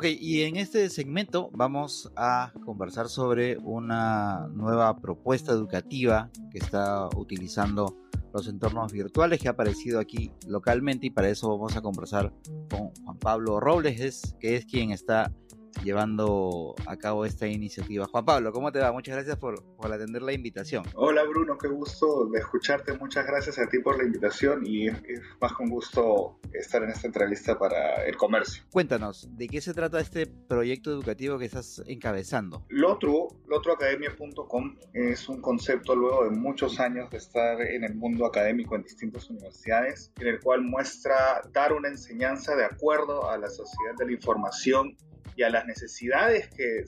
Ok, 0.00 0.06
y 0.18 0.44
en 0.44 0.56
este 0.56 0.88
segmento 0.88 1.50
vamos 1.52 2.10
a 2.16 2.54
conversar 2.64 3.10
sobre 3.10 3.58
una 3.58 4.48
nueva 4.48 4.98
propuesta 4.98 5.52
educativa 5.52 6.30
que 6.50 6.56
está 6.56 7.06
utilizando 7.14 7.98
los 8.32 8.48
entornos 8.48 8.94
virtuales 8.94 9.40
que 9.42 9.48
ha 9.48 9.50
aparecido 9.50 10.00
aquí 10.00 10.32
localmente 10.48 11.08
y 11.08 11.10
para 11.10 11.28
eso 11.28 11.50
vamos 11.50 11.76
a 11.76 11.82
conversar 11.82 12.32
con 12.70 12.94
Juan 13.04 13.18
Pablo 13.18 13.60
Robles, 13.60 14.34
que 14.40 14.56
es 14.56 14.64
quien 14.64 14.90
está 14.90 15.34
llevando 15.82 16.74
a 16.86 16.96
cabo 16.96 17.24
esta 17.24 17.46
iniciativa. 17.46 18.06
Juan 18.06 18.24
Pablo, 18.24 18.52
¿cómo 18.52 18.70
te 18.72 18.78
va? 18.78 18.92
Muchas 18.92 19.14
gracias 19.14 19.36
por, 19.36 19.62
por, 19.76 19.92
atender 19.92 20.22
la 20.22 20.32
invitación. 20.32 20.84
Hola 20.94 21.24
Bruno, 21.24 21.56
qué 21.58 21.68
gusto 21.68 22.26
de 22.26 22.38
escucharte. 22.38 22.96
Muchas 22.98 23.26
gracias 23.26 23.58
a 23.58 23.68
ti 23.68 23.78
por 23.78 23.98
la 23.98 24.04
invitación 24.04 24.64
y 24.64 24.88
es 24.88 25.00
más 25.40 25.52
con 25.52 25.68
gusto 25.68 26.38
estar 26.52 26.82
en 26.82 26.90
esta 26.90 27.06
entrevista 27.06 27.58
para 27.58 28.04
el 28.06 28.16
comercio. 28.16 28.62
Cuéntanos, 28.70 29.28
¿de 29.36 29.48
qué 29.48 29.60
se 29.60 29.74
trata 29.74 30.00
este 30.00 30.26
proyecto 30.26 30.90
educativo 30.90 31.38
que 31.38 31.46
estás 31.46 31.82
encabezando? 31.86 32.64
Lotru, 32.68 33.28
lotroacademia.com 33.46 34.76
es 34.92 35.28
un 35.28 35.40
concepto 35.40 35.94
luego 35.94 36.24
de 36.24 36.30
muchos 36.30 36.80
años 36.80 37.10
de 37.10 37.18
estar 37.18 37.60
en 37.60 37.84
el 37.84 37.94
mundo 37.94 38.26
académico 38.26 38.76
en 38.76 38.82
distintas 38.82 39.28
universidades, 39.30 40.12
en 40.18 40.28
el 40.28 40.40
cual 40.40 40.62
muestra 40.62 41.42
dar 41.52 41.72
una 41.72 41.88
enseñanza 41.88 42.54
de 42.54 42.64
acuerdo 42.64 43.30
a 43.30 43.38
la 43.38 43.48
sociedad 43.48 43.94
de 43.98 44.06
la 44.06 44.12
información 44.12 44.96
y 45.36 45.42
a 45.42 45.50
las 45.50 45.66
necesidades 45.66 46.48
que 46.50 46.84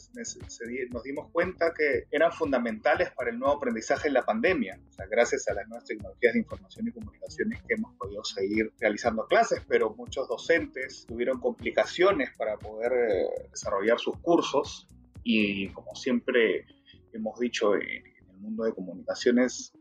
nos 0.91 1.03
dimos 1.03 1.31
cuenta 1.31 1.73
que 1.75 2.05
eran 2.11 2.33
fundamentales 2.33 3.11
para 3.13 3.31
el 3.31 3.39
nuevo 3.39 3.57
aprendizaje 3.57 4.09
en 4.09 4.15
la 4.15 4.25
pandemia. 4.25 4.79
O 4.89 4.93
sea, 4.93 5.07
gracias 5.07 5.49
a 5.49 5.55
las 5.55 5.69
nuevas 5.69 5.85
tecnologías 5.87 6.33
de 6.35 6.41
información 6.41 6.89
y 6.89 6.93
comunicaciones 6.93 7.63
que 7.63 7.75
hemos 7.75 7.95
podido 7.97 8.25
seguir 8.25 8.73
realizando 8.79 9.27
clases, 9.27 9.63
pero 9.69 9.95
muchos 9.95 10.29
docentes 10.29 11.07
tuvieron 11.07 11.41
complicaciones 11.41 12.31
para 12.37 12.57
poder 12.59 12.93
eh, 12.93 13.49
desarrollar 13.51 13.99
sus 13.99 14.19
cursos 14.19 14.87
y 15.25 15.69
como 15.69 15.95
siempre 15.95 16.67
hemos 17.13 17.39
dicho 17.39 17.75
en, 17.75 17.83
el 17.83 18.39
mundo 18.39 18.65
de 18.65 18.75
comunicaciones, 18.75 19.73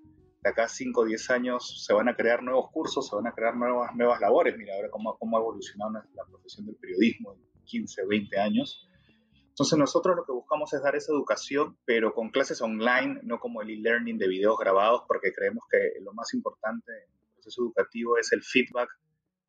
de 0.43 0.49
acá 0.49 0.67
5 0.67 1.01
o 1.01 1.05
10 1.05 1.29
años 1.31 1.83
se 1.85 1.93
van 1.93 2.09
a 2.09 2.15
crear 2.15 2.43
nuevos 2.43 2.69
cursos, 2.71 3.07
se 3.07 3.15
van 3.15 3.27
a 3.27 3.31
crear 3.31 3.55
nuevas, 3.55 3.95
nuevas 3.95 4.19
labores. 4.19 4.55
Mira 4.57 4.75
ahora 4.75 4.89
cómo, 4.89 5.17
cómo 5.17 5.37
ha 5.37 5.39
evolucionado 5.39 5.91
la 6.13 6.25
profesión 6.25 6.65
del 6.65 6.75
periodismo 6.75 7.35
15, 7.65 8.05
20 8.05 8.39
años. 8.39 8.87
Entonces 9.51 9.77
nosotros 9.77 10.15
lo 10.15 10.25
que 10.25 10.31
buscamos 10.31 10.73
es 10.73 10.81
dar 10.81 10.95
esa 10.95 11.11
educación, 11.11 11.77
pero 11.85 12.13
con 12.13 12.29
clases 12.29 12.61
online, 12.61 13.19
no 13.23 13.39
como 13.39 13.61
el 13.61 13.69
e-learning 13.69 14.17
de 14.17 14.27
videos 14.27 14.57
grabados, 14.57 15.03
porque 15.07 15.33
creemos 15.33 15.65
que 15.69 15.99
lo 16.01 16.13
más 16.13 16.33
importante 16.33 16.91
en 16.91 17.11
el 17.11 17.33
proceso 17.35 17.61
educativo 17.61 18.17
es 18.17 18.31
el 18.31 18.43
feedback 18.43 18.89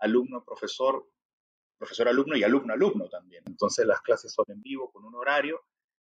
alumno-profesor, 0.01 1.09
profesor-alumno 1.79 2.37
y 2.37 2.42
alumno-alumno 2.42 3.09
también. 3.09 3.44
Entonces 3.46 3.87
las 3.87 4.01
clases 4.03 4.33
son 4.33 4.46
en 4.48 4.61
vivo 4.61 4.90
con 4.90 5.05
un 5.05 5.14
horario, 5.14 5.62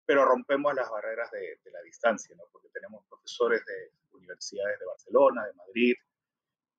pero 0.04 0.24
rompemos 0.24 0.74
las 0.74 0.90
barreras 0.90 1.30
de, 1.30 1.58
la 1.72 1.80
distancia, 1.82 2.34
¿no? 2.36 2.44
porque 2.52 2.68
tenemos 2.70 3.04
profesores 3.08 3.64
de 3.64 3.92
universidades 4.16 4.78
de 4.80 4.86
Barcelona, 4.86 5.46
de 5.46 5.52
Madrid, 5.54 5.94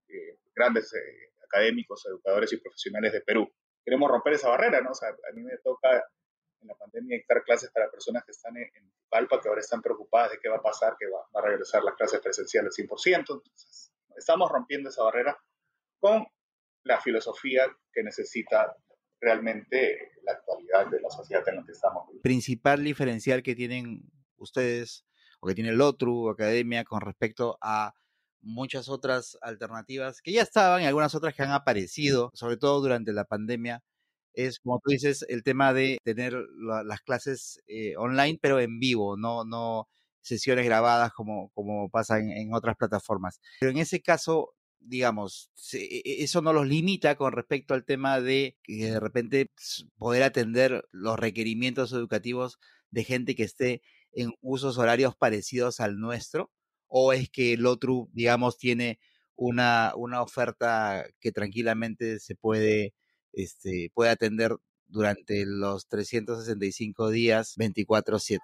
eh, 0.09 0.37
grandes 0.53 0.93
eh, 0.93 1.31
académicos, 1.43 2.05
educadores 2.05 2.51
y 2.51 2.57
profesionales 2.57 3.13
de 3.13 3.21
Perú 3.21 3.49
queremos 3.85 4.09
romper 4.09 4.33
esa 4.33 4.49
barrera, 4.49 4.81
¿no? 4.81 4.91
O 4.91 4.95
sea, 4.95 5.09
a 5.09 5.33
mí 5.33 5.43
me 5.43 5.57
toca 5.63 6.03
en 6.61 6.67
la 6.67 6.75
pandemia 6.75 7.17
dictar 7.17 7.43
clases 7.43 7.69
para 7.71 7.89
personas 7.91 8.23
que 8.25 8.31
están 8.31 8.57
en, 8.57 8.69
Palpa, 9.07 9.39
que 9.39 9.47
ahora 9.47 9.61
están 9.61 9.81
preocupadas 9.81 10.31
de 10.31 10.39
qué 10.41 10.49
va 10.49 10.57
a 10.57 10.61
pasar, 10.61 10.95
que 10.99 11.05
va, 11.07 11.19
a 11.33 11.45
regresar 11.45 11.83
las 11.83 11.93
clases 11.95 12.19
presenciales 12.19 12.75
100%. 12.75 13.19
Entonces, 13.19 13.93
estamos 14.17 14.51
rompiendo 14.51 14.89
esa 14.89 15.03
barrera 15.03 15.37
con 15.99 16.25
la 16.83 16.99
filosofía 16.99 17.65
que 17.93 18.03
necesita 18.03 18.75
realmente 19.21 20.13
la 20.23 20.33
actualidad 20.33 20.87
de 20.87 20.99
la 20.99 21.09
sociedad 21.09 21.47
en 21.47 21.57
la 21.57 21.63
que 21.63 21.71
estamos. 21.71 22.09
Principal 22.21 22.83
diferencial 22.83 23.43
que 23.43 23.55
tienen 23.55 24.01
ustedes 24.37 25.05
o 25.39 25.47
que 25.47 25.55
tiene 25.55 25.69
el 25.69 25.81
otro 25.81 26.29
Academia 26.29 26.83
con 26.83 27.01
respecto 27.01 27.57
a 27.61 27.93
muchas 28.45 28.89
otras 28.89 29.37
alternativas 29.41 30.21
que 30.21 30.31
ya 30.31 30.43
estaban 30.43 30.81
y 30.83 30.85
algunas 30.85 31.15
otras 31.15 31.35
que 31.35 31.43
han 31.43 31.51
aparecido, 31.51 32.31
sobre 32.33 32.57
todo 32.57 32.79
durante 32.81 33.11
la 33.13 33.25
pandemia, 33.25 33.83
es, 34.33 34.59
como 34.59 34.79
tú 34.83 34.91
dices, 34.91 35.25
el 35.29 35.43
tema 35.43 35.73
de 35.73 35.97
tener 36.03 36.33
las 36.85 37.01
clases 37.01 37.61
eh, 37.67 37.95
online, 37.97 38.39
pero 38.41 38.59
en 38.59 38.79
vivo, 38.79 39.17
no, 39.17 39.45
no 39.45 39.87
sesiones 40.21 40.65
grabadas 40.65 41.13
como, 41.13 41.51
como 41.53 41.89
pasa 41.89 42.19
en, 42.19 42.53
otras 42.53 42.75
plataformas. 42.77 43.39
Pero 43.59 43.71
en 43.71 43.77
ese 43.77 44.01
caso, 44.01 44.53
digamos, 44.79 45.51
e, 45.73 46.01
e, 46.05 46.23
eso 46.23 46.41
no 46.41 46.53
los 46.53 46.67
limita 46.67 47.15
con 47.15 47.33
respecto 47.33 47.73
al 47.73 47.85
tema 47.85 48.19
de 48.21 48.57
que 48.63 48.91
de 48.91 48.99
repente 48.99 49.51
poder 49.97 50.23
atender 50.23 50.87
los 50.91 51.17
requerimientos 51.19 51.93
educativos 51.93 52.59
de 52.91 53.03
gente 53.03 53.35
que 53.35 53.43
esté 53.43 53.81
en 54.13 54.33
usos 54.41 54.77
horarios 54.77 55.15
parecidos 55.15 55.79
al 55.79 55.99
nuestro, 55.99 56.51
o 56.87 57.13
es 57.13 57.29
que 57.29 57.53
el 57.53 57.65
otro, 57.65 58.07
digamos, 58.13 58.57
tiene 58.57 58.99
una, 59.35 59.93
una 59.95 60.21
oferta 60.21 61.05
que 61.19 61.31
tranquilamente 61.31 62.19
se 62.19 62.35
puede, 62.35 62.93
este, 63.33 63.91
puede 63.93 64.11
atender 64.11 64.55
durante 64.87 65.45
los 65.45 65.87
365 65.87 67.09
días 67.09 67.55
24/7. 67.57 68.39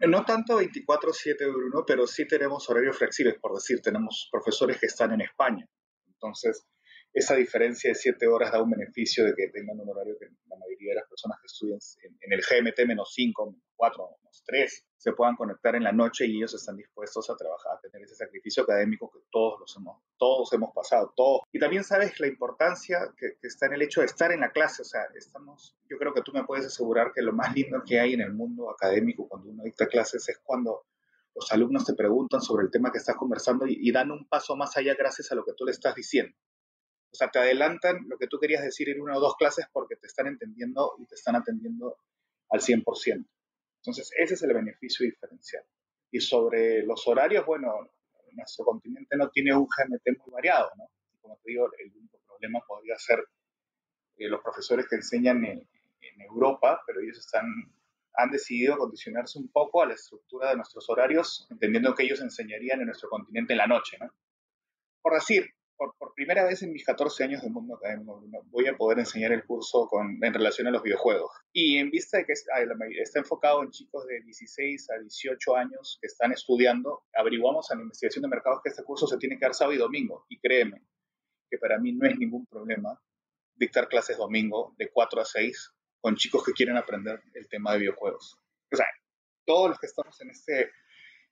Eh, 0.00 0.06
no 0.06 0.24
tanto 0.24 0.60
24/7, 0.60 1.52
Bruno, 1.52 1.84
pero 1.86 2.06
sí 2.06 2.26
tenemos 2.26 2.68
horarios 2.68 2.98
flexibles, 2.98 3.36
por 3.40 3.54
decir, 3.54 3.80
tenemos 3.80 4.28
profesores 4.30 4.78
que 4.78 4.86
están 4.86 5.12
en 5.12 5.22
España. 5.22 5.68
Entonces, 6.06 6.66
esa 7.12 7.34
diferencia 7.34 7.90
de 7.90 7.94
7 7.94 8.26
horas 8.28 8.52
da 8.52 8.62
un 8.62 8.70
beneficio 8.70 9.24
de 9.24 9.34
que 9.34 9.48
tengan 9.48 9.80
un 9.80 9.88
horario 9.88 10.16
que 10.18 10.26
la 10.46 10.56
mayoría 10.56 10.90
de 10.92 11.00
las 11.00 11.08
personas 11.08 11.38
que 11.40 11.46
estudian 11.46 11.78
en, 12.20 12.32
el 12.32 12.40
GMT 12.40 12.86
menos 12.86 13.12
5, 13.14 13.46
menos 13.46 13.62
4, 13.74 14.08
3, 14.44 14.86
se 14.96 15.12
puedan 15.12 15.36
conectar 15.36 15.74
en 15.76 15.84
la 15.84 15.92
noche 15.92 16.26
y 16.26 16.36
ellos 16.36 16.54
están 16.54 16.76
dispuestos 16.76 17.28
a 17.30 17.36
trabajar, 17.36 17.76
a 17.76 17.80
tener 17.80 18.02
ese 18.02 18.14
sacrificio 18.14 18.62
académico 18.62 19.10
que 19.10 19.20
todos 19.30 19.60
los 19.60 19.76
hemos, 19.76 20.02
todos 20.18 20.52
hemos 20.52 20.72
pasado, 20.74 21.12
todos. 21.16 21.42
Y 21.52 21.58
también 21.58 21.84
sabes 21.84 22.18
la 22.20 22.26
importancia 22.26 23.12
que, 23.16 23.36
que, 23.40 23.48
está 23.48 23.66
en 23.66 23.74
el 23.74 23.82
hecho 23.82 24.00
de 24.00 24.06
estar 24.06 24.32
en 24.32 24.40
la 24.40 24.52
clase, 24.52 24.82
o 24.82 24.84
sea, 24.84 25.02
estamos, 25.14 25.76
yo 25.88 25.98
creo 25.98 26.14
que 26.14 26.22
tú 26.22 26.32
me 26.32 26.44
puedes 26.44 26.66
asegurar 26.66 27.12
que 27.14 27.22
lo 27.22 27.32
más 27.32 27.54
lindo 27.54 27.82
que 27.86 27.98
hay 27.98 28.14
en 28.14 28.20
el 28.20 28.32
mundo 28.32 28.70
académico 28.70 29.28
cuando 29.28 29.50
uno 29.50 29.64
dicta 29.64 29.86
clases 29.86 30.28
es 30.28 30.38
cuando 30.42 30.84
los 31.34 31.50
alumnos 31.52 31.84
te 31.84 31.94
preguntan 31.94 32.40
sobre 32.40 32.64
el 32.64 32.70
tema 32.70 32.90
que 32.90 32.98
estás 32.98 33.16
conversando 33.16 33.66
y, 33.66 33.78
y 33.80 33.92
dan 33.92 34.10
un 34.10 34.26
paso 34.28 34.56
más 34.56 34.76
allá 34.76 34.94
gracias 34.94 35.30
a 35.32 35.34
lo 35.34 35.44
que 35.44 35.52
tú 35.56 35.64
le 35.64 35.72
estás 35.72 35.94
diciendo. 35.94 36.36
O 37.12 37.16
sea, 37.16 37.28
te 37.28 37.38
adelantan 37.38 38.06
lo 38.08 38.16
que 38.18 38.28
tú 38.28 38.38
querías 38.38 38.62
decir 38.62 38.88
en 38.88 39.00
una 39.00 39.16
o 39.16 39.20
dos 39.20 39.34
clases 39.36 39.66
porque 39.72 39.96
te 39.96 40.06
están 40.06 40.26
entendiendo 40.28 40.94
y 40.98 41.06
te 41.06 41.16
están 41.16 41.36
atendiendo 41.36 41.96
al 42.50 42.60
100%. 42.60 43.26
Entonces, 43.80 44.10
ese 44.16 44.34
es 44.34 44.42
el 44.42 44.54
beneficio 44.54 45.06
diferencial. 45.06 45.64
Y 46.10 46.20
sobre 46.20 46.82
los 46.82 47.06
horarios, 47.06 47.46
bueno, 47.46 47.90
nuestro 48.32 48.64
continente 48.64 49.16
no 49.16 49.30
tiene 49.30 49.54
un 49.54 49.64
GMT 49.64 50.18
muy 50.18 50.32
variado, 50.32 50.70
¿no? 50.76 50.90
Como 51.20 51.36
te 51.36 51.50
digo, 51.50 51.68
el 51.78 51.92
único 51.96 52.18
problema 52.26 52.60
podría 52.66 52.98
ser 52.98 53.24
eh, 54.16 54.28
los 54.28 54.42
profesores 54.42 54.86
que 54.88 54.96
enseñan 54.96 55.44
en, 55.44 55.66
Europa, 56.22 56.82
pero 56.86 57.00
ellos 57.00 57.18
están 57.18 57.46
han 58.14 58.30
decidido 58.30 58.76
condicionarse 58.76 59.38
un 59.38 59.48
poco 59.48 59.82
a 59.82 59.86
la 59.86 59.94
estructura 59.94 60.50
de 60.50 60.56
nuestros 60.56 60.88
horarios, 60.90 61.46
entendiendo 61.50 61.94
que 61.94 62.02
ellos 62.02 62.20
enseñarían 62.20 62.80
en 62.80 62.86
nuestro 62.86 63.08
continente 63.08 63.54
en 63.54 63.58
la 63.58 63.66
noche. 63.66 63.96
¿no? 63.98 64.12
Por 65.00 65.14
decir, 65.14 65.46
por, 65.98 66.14
primera 66.14 66.44
vez 66.44 66.62
en 66.62 66.72
mis 66.72 66.84
14 66.84 67.24
años 67.24 67.42
de 67.42 67.48
mundo 67.48 67.76
académico 67.76 68.22
voy 68.50 68.66
a 68.66 68.76
poder 68.76 68.98
enseñar 68.98 69.32
el 69.32 69.44
curso 69.44 69.88
con, 69.88 70.22
en 70.22 70.34
relación 70.34 70.66
a 70.66 70.70
los 70.70 70.82
videojuegos. 70.82 71.30
Y 71.52 71.78
en 71.78 71.90
vista 71.90 72.18
de 72.18 72.26
que 72.26 72.32
está 72.32 73.18
enfocado 73.18 73.62
en 73.62 73.70
chicos 73.70 74.06
de 74.06 74.20
16 74.20 74.90
a 74.90 74.98
18 74.98 75.56
años 75.56 75.98
que 76.00 76.06
están 76.06 76.32
estudiando, 76.32 77.04
averiguamos 77.14 77.70
en 77.70 77.78
la 77.78 77.82
investigación 77.84 78.22
de 78.22 78.28
mercados 78.28 78.60
que 78.62 78.68
este 78.68 78.84
curso 78.84 79.06
se 79.06 79.16
tiene 79.16 79.38
que 79.38 79.46
dar 79.46 79.54
sábado 79.54 79.74
y 79.74 79.78
domingo. 79.78 80.26
Y 80.28 80.38
créeme 80.38 80.82
que 81.48 81.58
para 81.58 81.78
mí 81.78 81.92
no 81.92 82.06
es 82.06 82.16
ningún 82.18 82.44
problema 82.46 83.00
dictar 83.54 83.88
clases 83.88 84.18
domingo 84.18 84.74
de 84.76 84.90
4 84.90 85.20
a 85.20 85.24
6 85.24 85.72
con 86.00 86.16
chicos 86.16 86.44
que 86.44 86.52
quieren 86.52 86.76
aprender 86.76 87.22
el 87.34 87.48
tema 87.48 87.72
de 87.72 87.78
videojuegos. 87.80 88.38
O 88.72 88.76
sea, 88.76 88.86
todos 89.46 89.70
los 89.70 89.78
que 89.78 89.86
estamos 89.86 90.20
en 90.20 90.30
este, 90.30 90.70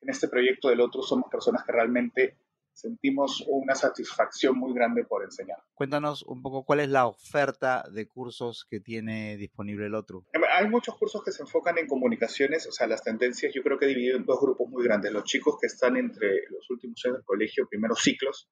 en 0.00 0.08
este 0.08 0.28
proyecto 0.28 0.68
del 0.68 0.80
otro 0.80 1.02
somos 1.02 1.30
personas 1.30 1.64
que 1.64 1.72
realmente 1.72 2.37
sentimos 2.78 3.44
una 3.48 3.74
satisfacción 3.74 4.56
muy 4.56 4.72
grande 4.72 5.04
por 5.04 5.24
enseñar. 5.24 5.58
Cuéntanos 5.74 6.22
un 6.22 6.42
poco 6.42 6.64
cuál 6.64 6.78
es 6.80 6.88
la 6.88 7.06
oferta 7.06 7.84
de 7.90 8.06
cursos 8.06 8.66
que 8.70 8.78
tiene 8.78 9.36
disponible 9.36 9.86
el 9.86 9.94
otro. 9.96 10.24
Eh, 10.32 10.38
hay 10.54 10.68
muchos 10.68 10.96
cursos 10.96 11.24
que 11.24 11.32
se 11.32 11.42
enfocan 11.42 11.76
en 11.78 11.88
comunicaciones, 11.88 12.68
o 12.68 12.72
sea, 12.72 12.86
las 12.86 13.02
tendencias 13.02 13.52
yo 13.52 13.62
creo 13.64 13.78
que 13.78 13.86
dividido 13.86 14.16
en 14.16 14.24
dos 14.24 14.40
grupos 14.40 14.68
muy 14.68 14.84
grandes. 14.84 15.12
Los 15.12 15.24
chicos 15.24 15.56
que 15.60 15.66
están 15.66 15.96
entre 15.96 16.42
los 16.50 16.70
últimos 16.70 17.04
años 17.04 17.16
del 17.16 17.24
colegio, 17.24 17.68
primeros 17.68 18.00
ciclos, 18.00 18.48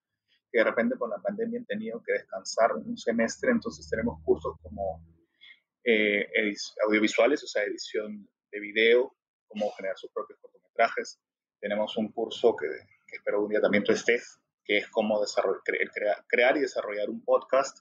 que 0.50 0.58
de 0.58 0.64
repente 0.64 0.96
por 0.96 1.08
la 1.08 1.22
pandemia 1.22 1.60
han 1.60 1.66
tenido 1.66 2.02
que 2.04 2.14
descansar 2.14 2.74
un 2.74 2.96
semestre, 2.96 3.52
entonces 3.52 3.88
tenemos 3.88 4.20
cursos 4.24 4.56
como 4.60 5.04
eh, 5.84 6.26
audiovisuales, 6.84 7.44
o 7.44 7.46
sea, 7.46 7.62
edición 7.62 8.28
de 8.50 8.60
video, 8.60 9.14
cómo 9.46 9.70
generar 9.72 9.96
sus 9.96 10.10
propios 10.10 10.40
cortometrajes. 10.40 11.20
Tenemos 11.60 11.96
un 11.96 12.10
curso 12.10 12.56
que 12.56 12.66
que 13.06 13.16
espero 13.16 13.42
un 13.42 13.48
día 13.48 13.60
también 13.60 13.84
tú 13.84 13.92
estés, 13.92 14.40
que 14.64 14.78
es 14.78 14.88
cómo 14.88 15.20
crear 16.26 16.56
y 16.56 16.60
desarrollar 16.60 17.08
un 17.08 17.24
podcast. 17.24 17.78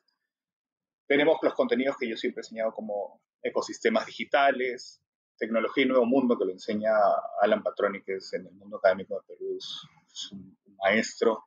Tenemos 1.08 1.38
los 1.42 1.54
contenidos 1.54 1.98
que 1.98 2.10
yo 2.10 2.18
siempre 2.18 2.42
he 2.42 2.46
enseñado 2.46 2.74
como 2.74 3.22
ecosistemas 3.42 4.06
digitales, 4.06 5.02
tecnología 5.38 5.84
y 5.84 5.88
nuevo 5.88 6.06
mundo, 6.06 6.38
que 6.38 6.46
lo 6.46 6.52
enseña 6.52 6.92
Alan 7.42 7.64
Patroni, 7.64 8.02
que 8.04 8.16
es 8.16 8.34
en 8.34 8.48
el 8.48 8.54
mundo 8.54 8.78
académico 8.78 9.16
de 9.16 9.22
Perú, 9.28 9.58
es 9.58 10.32
un, 10.32 10.58
maestro, 10.78 11.46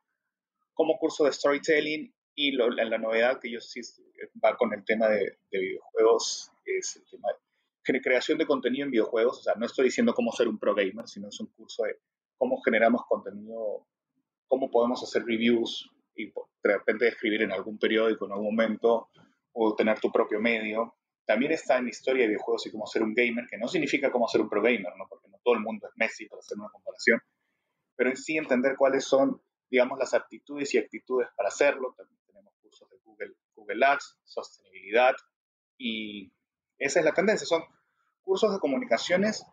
como 0.73 0.97
curso 0.97 1.23
de 1.23 1.31
storytelling 1.31 2.13
y 2.35 2.51
la, 2.53 2.97
novedad 2.97 3.39
que 3.39 3.51
yo 3.51 3.61
sí 3.61 3.79
va 4.43 4.57
con 4.57 4.73
el 4.73 4.83
tema 4.83 5.07
de, 5.07 5.37
de 5.51 5.59
videojuegos 5.59 6.51
es 6.65 6.95
el 6.95 7.05
tema 7.09 7.29
de 7.29 8.01
creación 8.01 8.37
de 8.37 8.45
contenido 8.45 8.85
en 8.85 8.91
videojuegos. 8.91 9.39
O 9.39 9.43
sea, 9.43 9.55
no 9.55 9.65
estoy 9.65 9.85
diciendo 9.85 10.13
cómo 10.13 10.31
ser 10.31 10.47
un 10.47 10.59
pro 10.59 10.75
gamer, 10.75 11.07
sino 11.07 11.29
es 11.29 11.39
un 11.39 11.47
curso 11.47 11.83
de 11.83 11.99
cómo 12.39 12.59
generamos 12.61 13.05
contenido, 13.05 13.85
cómo 14.47 14.71
podemos 14.71 15.03
hacer 15.03 15.23
reviews 15.23 15.91
y 16.15 16.27
de 16.27 16.33
repente 16.63 17.07
escribir 17.07 17.43
en 17.43 17.51
algún 17.51 17.77
periódico 17.77 18.25
en 18.25 18.31
algún 18.31 18.55
momento 18.55 19.09
o 19.51 19.75
tener 19.75 19.99
tu 19.99 20.11
propio 20.11 20.39
medio. 20.39 20.95
También 21.25 21.51
está 21.51 21.77
en 21.77 21.89
historia 21.89 22.23
de 22.23 22.29
videojuegos 22.29 22.65
y 22.65 22.71
cómo 22.71 22.87
ser 22.87 23.03
un 23.03 23.13
gamer, 23.13 23.45
que 23.47 23.57
no 23.57 23.67
significa 23.67 24.11
cómo 24.11 24.27
ser 24.27 24.41
un 24.41 24.49
pro 24.49 24.61
gamer, 24.61 24.93
¿no? 24.97 25.05
porque 25.07 25.27
no 25.27 25.37
todo 25.43 25.53
el 25.53 25.59
mundo 25.59 25.87
es 25.87 25.93
Messi 25.97 26.25
para 26.27 26.39
hacer 26.39 26.57
una 26.57 26.69
comparación, 26.69 27.19
pero 27.95 28.09
en 28.09 28.17
sí 28.17 28.37
entender 28.37 28.75
cuáles 28.77 29.03
son, 29.03 29.41
digamos, 29.69 29.99
las 29.99 30.13
aptitudes 30.13 30.73
y 30.73 30.79
actitudes 30.79 31.27
para 31.35 31.49
hacerlo. 31.49 31.93
También 31.95 32.19
tenemos 32.25 32.53
cursos 32.61 32.89
de 32.89 32.97
Google, 33.03 33.35
Google 33.53 33.85
Ads, 33.85 34.17
sostenibilidad 34.23 35.13
y 35.77 36.31
esa 36.77 36.99
es 36.99 37.05
la 37.05 37.13
tendencia. 37.13 37.45
Son 37.45 37.61
cursos 38.23 38.53
de 38.53 38.59
comunicaciones 38.59 39.45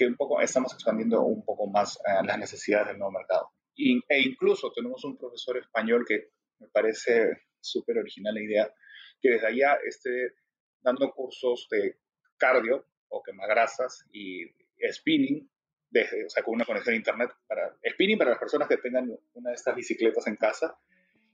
que 0.00 0.06
un 0.06 0.16
poco 0.16 0.40
estamos 0.40 0.72
expandiendo 0.72 1.20
un 1.20 1.44
poco 1.44 1.66
más 1.66 2.00
a 2.06 2.22
las 2.22 2.38
necesidades 2.38 2.88
del 2.88 2.98
nuevo 2.98 3.12
mercado. 3.12 3.50
e 3.76 4.20
incluso 4.22 4.72
tenemos 4.72 5.04
un 5.04 5.18
profesor 5.18 5.58
español 5.58 6.06
que 6.08 6.30
me 6.58 6.68
parece 6.68 7.42
súper 7.60 7.98
original 7.98 8.32
la 8.34 8.40
idea, 8.40 8.74
que 9.20 9.32
desde 9.32 9.46
allá 9.46 9.78
esté 9.86 10.36
dando 10.80 11.10
cursos 11.10 11.68
de 11.70 11.98
cardio 12.38 12.86
o 13.08 13.22
quemagrasas 13.22 14.06
y 14.10 14.46
spinning, 14.90 15.50
desde, 15.90 16.24
o 16.24 16.30
sea, 16.30 16.42
con 16.42 16.54
una 16.54 16.64
conexión 16.64 16.94
a 16.94 16.96
internet 16.96 17.30
para 17.46 17.76
spinning 17.92 18.16
para 18.16 18.30
las 18.30 18.38
personas 18.38 18.68
que 18.68 18.78
tengan 18.78 19.14
una 19.34 19.50
de 19.50 19.56
estas 19.56 19.76
bicicletas 19.76 20.26
en 20.28 20.36
casa 20.36 20.78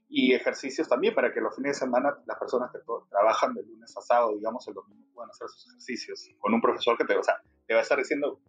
y 0.09 0.33
ejercicios 0.33 0.89
también 0.89 1.15
para 1.15 1.31
que 1.31 1.39
los 1.39 1.55
fines 1.55 1.79
de 1.79 1.85
semana 1.85 2.17
las 2.25 2.37
personas 2.37 2.69
que 2.73 2.79
trabajan 3.09 3.53
de 3.53 3.63
lunes 3.63 3.95
a 3.95 4.01
sábado, 4.01 4.35
digamos, 4.35 4.67
el 4.67 4.73
domingo 4.73 5.07
puedan 5.13 5.29
hacer 5.29 5.47
sus 5.47 5.67
ejercicios 5.69 6.29
con 6.37 6.53
un 6.53 6.59
profesor 6.59 6.97
que 6.97 7.05
te, 7.05 7.15
o 7.15 7.23
sea, 7.23 7.41
te 7.65 7.73
va 7.73 7.79
a 7.79 7.83
estar 7.83 7.97
diciendo, 7.97 8.41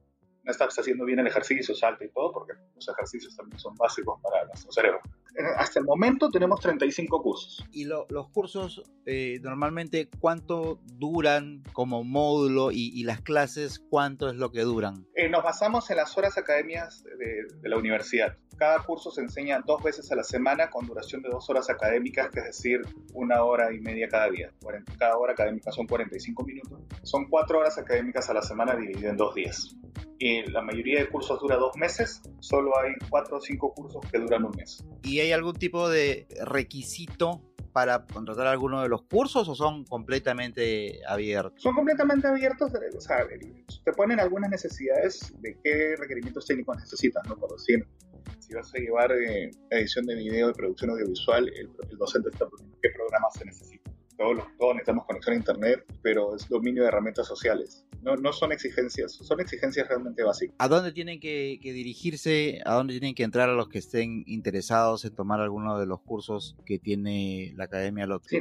no 0.49 0.53
estás 0.53 0.79
haciendo 0.79 1.05
bien 1.05 1.19
el 1.19 1.27
ejercicio, 1.27 1.75
salta 1.75 2.03
y 2.07 2.09
todo, 2.09 2.33
porque 2.33 2.55
los 2.75 2.89
ejercicios 2.89 3.37
también 3.37 3.59
son 3.59 3.75
básicos 3.75 4.19
para 4.23 4.47
nuestro 4.47 4.73
cerebro. 4.73 4.99
Hasta 5.57 5.79
el 5.79 5.85
momento 5.85 6.31
tenemos 6.31 6.61
35 6.61 7.23
cursos. 7.23 7.65
¿Y 7.73 7.85
los 7.85 8.29
cursos 8.33 8.83
eh, 9.07 9.39
normalmente 9.43 10.09
cuánto 10.21 10.81
duran 10.85 11.63
como 11.73 12.05
módulo 12.05 12.71
y, 12.73 13.05
las 13.05 13.21
clases 13.21 13.79
cuánto 13.79 14.29
es 14.29 14.35
lo 14.35 14.51
que 14.51 14.63
duran? 14.63 15.07
Eh, 15.15 15.29
nos 15.29 15.43
basamos 15.43 15.91
en 15.91 15.97
las 15.97 16.17
horas 16.19 16.37
académicas 16.37 17.05
de, 17.05 17.45
de, 17.61 17.69
la 17.69 17.79
universidad. 17.79 18.37
Cada 18.57 18.81
curso 18.81 19.11
se 19.11 19.21
enseña 19.21 19.61
dos 19.65 19.83
veces 19.83 20.11
a 20.11 20.17
la 20.17 20.25
semana 20.25 20.69
con 20.69 20.87
duración 20.87 21.23
de 21.23 21.29
dos 21.29 21.49
horas 21.49 21.71
académicas, 21.71 22.29
que 22.31 22.41
es 22.41 22.47
decir, 22.47 22.81
una 23.15 23.45
hora 23.45 23.73
y 23.73 23.79
media 23.79 24.09
cada 24.09 24.29
día. 24.31 24.53
Cada 24.99 25.17
hora 25.17 25.33
académica 25.33 25.71
son 25.71 25.87
45 25.87 26.45
minutos. 26.45 26.81
Son 27.05 27.29
cuatro 27.29 27.61
horas 27.61 27.79
académicas 27.79 28.29
a 28.29 28.35
la 28.35 28.43
semana 28.43 28.75
dividido 28.75 29.11
en 29.11 29.17
dos 29.17 29.35
días 29.35 29.77
y 30.19 30.43
la 30.51 30.63
mayoría 30.63 31.01
de 31.01 31.09
cursos 31.09 31.41
dura 31.41 31.57
dos 31.57 31.77
meses, 31.77 32.21
solo 32.41 32.77
hay 32.79 32.93
cuatro 33.09 33.37
o 33.37 33.41
cinco 33.41 33.73
cursos 33.73 34.05
que 34.11 34.19
duran 34.19 34.45
un 34.45 34.51
mes. 34.57 34.85
¿Y 35.03 35.18
hay 35.21 35.33
algún 35.33 35.55
tipo 35.55 35.89
de 35.89 36.27
requisito 36.45 37.43
para 37.73 38.05
contratar 38.07 38.47
alguno 38.47 38.83
de 38.83 38.89
los 38.89 39.03
cursos 39.03 39.49
o 39.49 39.55
son 39.55 39.85
completamente 39.85 41.01
abiertos? 41.07 41.63
Son 41.63 41.75
completamente 41.75 42.27
abiertos, 42.27 42.75
eh, 42.75 42.97
o 42.97 43.01
sea, 43.01 43.27
te 43.85 43.93
ponen 43.93 44.21
algunas 44.21 44.51
necesidades 44.51 45.33
de 45.41 45.57
qué 45.63 45.95
requerimientos 45.97 46.47
técnicos 46.47 46.77
necesitas, 46.77 47.27
¿no? 47.29 47.37
Por 47.37 47.53
decir, 47.53 47.87
si 48.41 48.55
vas 48.55 48.75
a 48.75 48.79
llevar 48.79 49.13
eh, 49.13 49.51
edición 49.71 50.07
de 50.07 50.15
video 50.17 50.51
y 50.51 50.55
producción 50.55 50.91
audiovisual, 50.91 51.49
el, 51.55 51.71
docente 51.99 52.31
está 52.31 52.49
poniendo 52.49 52.77
qué 52.83 52.91
programas 52.91 53.35
se 53.35 53.45
necesitan 53.45 53.78
todos, 54.19 54.45
todos 54.59 54.75
necesitamos 54.75 55.07
conexión 55.07 55.35
a 55.35 55.39
Internet, 55.39 55.85
pero 56.03 56.35
es 56.35 56.49
dominio 56.49 56.83
de 56.83 56.89
herramientas 56.89 57.27
sociales. 57.27 57.87
No, 58.03 58.17
no 58.17 58.33
son 58.33 58.53
exigencias, 58.53 59.13
son 59.13 59.41
exigencias 59.41 59.89
realmente 59.89 60.23
básicas. 60.25 60.57
¿A 60.59 60.69
dónde 60.69 60.93
tienen 60.93 61.21
que, 61.21 61.59
dirigirse, 61.63 62.61
a 62.65 62.75
dónde 62.75 62.95
tienen 62.95 63.15
que 63.15 63.23
entrar 63.23 63.49
a 63.49 63.55
los 63.55 63.69
que 63.69 63.79
estén 63.79 64.25
interesados 64.27 65.05
en 65.05 65.15
tomar 65.15 65.41
alguno 65.41 65.79
de 65.79 65.87
los 65.87 66.01
cursos 66.01 66.57
que 66.67 66.79
tiene 66.79 67.53
la 67.57 67.65
Academia 67.65 68.07
Lotru? 68.07 68.29
Sí, 68.29 68.41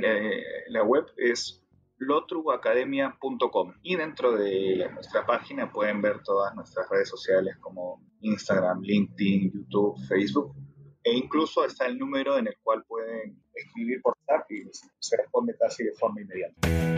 la, 0.70 0.84
web 0.84 1.06
es 1.16 1.62
lotruacademia.com 2.00 3.74
y 3.84 3.96
dentro 3.96 4.34
de 4.34 4.90
nuestra 4.94 5.26
página 5.26 5.72
pueden 5.72 6.02
ver 6.02 6.22
todas 6.24 6.56
nuestras 6.56 6.90
redes 6.90 7.10
sociales 7.10 7.56
como 7.60 8.02
Instagram, 8.22 8.82
LinkedIn, 8.82 9.52
YouTube, 9.52 9.96
Facebook 10.08 10.56
e 11.08 11.16
incluso 11.16 11.64
está 11.64 11.86
el 11.86 11.98
número 11.98 12.38
en 12.38 12.48
el 12.48 12.58
cual 12.62 12.84
pueden 12.86 13.42
escribir 13.56 14.02
por 14.02 14.18
chat 14.28 14.44
y 14.52 14.66
se 15.00 15.18
responde 15.18 15.56
casi 15.58 15.86
de 15.86 15.94
forma 15.94 16.22
inmediata. 16.22 16.97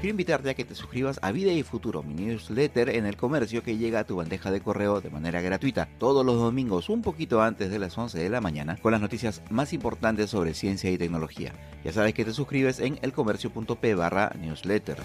Quiero 0.00 0.12
invitarte 0.12 0.48
a 0.48 0.54
que 0.54 0.64
te 0.64 0.76
suscribas 0.76 1.18
a 1.22 1.32
Vida 1.32 1.50
y 1.50 1.64
Futuro, 1.64 2.04
mi 2.04 2.14
newsletter 2.14 2.90
en 2.90 3.04
el 3.04 3.16
comercio 3.16 3.64
que 3.64 3.78
llega 3.78 3.98
a 3.98 4.04
tu 4.04 4.14
bandeja 4.14 4.52
de 4.52 4.60
correo 4.60 5.00
de 5.00 5.10
manera 5.10 5.40
gratuita 5.40 5.88
todos 5.98 6.24
los 6.24 6.36
domingos 6.36 6.88
un 6.88 7.02
poquito 7.02 7.42
antes 7.42 7.68
de 7.68 7.80
las 7.80 7.98
11 7.98 8.16
de 8.16 8.28
la 8.28 8.40
mañana 8.40 8.76
con 8.80 8.92
las 8.92 9.00
noticias 9.00 9.42
más 9.50 9.72
importantes 9.72 10.30
sobre 10.30 10.54
ciencia 10.54 10.88
y 10.88 10.98
tecnología. 10.98 11.52
Ya 11.82 11.92
sabes 11.92 12.14
que 12.14 12.24
te 12.24 12.32
suscribes 12.32 12.78
en 12.78 13.00
elcomercio.p 13.02 13.94
barra 13.96 14.30
newsletter. 14.40 14.98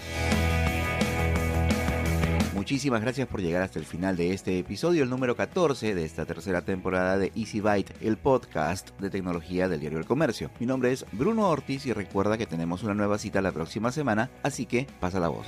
Muchísimas 2.64 3.02
gracias 3.02 3.28
por 3.28 3.42
llegar 3.42 3.62
hasta 3.62 3.78
el 3.78 3.84
final 3.84 4.16
de 4.16 4.32
este 4.32 4.58
episodio, 4.58 5.02
el 5.02 5.10
número 5.10 5.36
14 5.36 5.94
de 5.94 6.02
esta 6.02 6.24
tercera 6.24 6.62
temporada 6.62 7.18
de 7.18 7.30
Easy 7.36 7.60
Byte, 7.60 7.94
el 8.00 8.16
podcast 8.16 8.98
de 8.98 9.10
tecnología 9.10 9.68
del 9.68 9.80
diario 9.80 9.98
El 9.98 10.06
Comercio. 10.06 10.50
Mi 10.58 10.64
nombre 10.64 10.90
es 10.90 11.04
Bruno 11.12 11.46
Ortiz 11.50 11.84
y 11.84 11.92
recuerda 11.92 12.38
que 12.38 12.46
tenemos 12.46 12.82
una 12.82 12.94
nueva 12.94 13.18
cita 13.18 13.42
la 13.42 13.52
próxima 13.52 13.92
semana, 13.92 14.30
así 14.42 14.64
que 14.64 14.86
pasa 14.98 15.20
la 15.20 15.28
voz. 15.28 15.46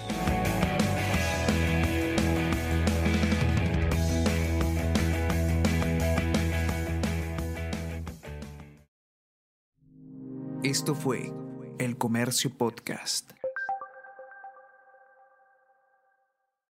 Esto 10.63 10.95
fue 10.95 11.33
El 11.79 11.97
Comercio 11.97 12.51
Podcast. 12.51 13.33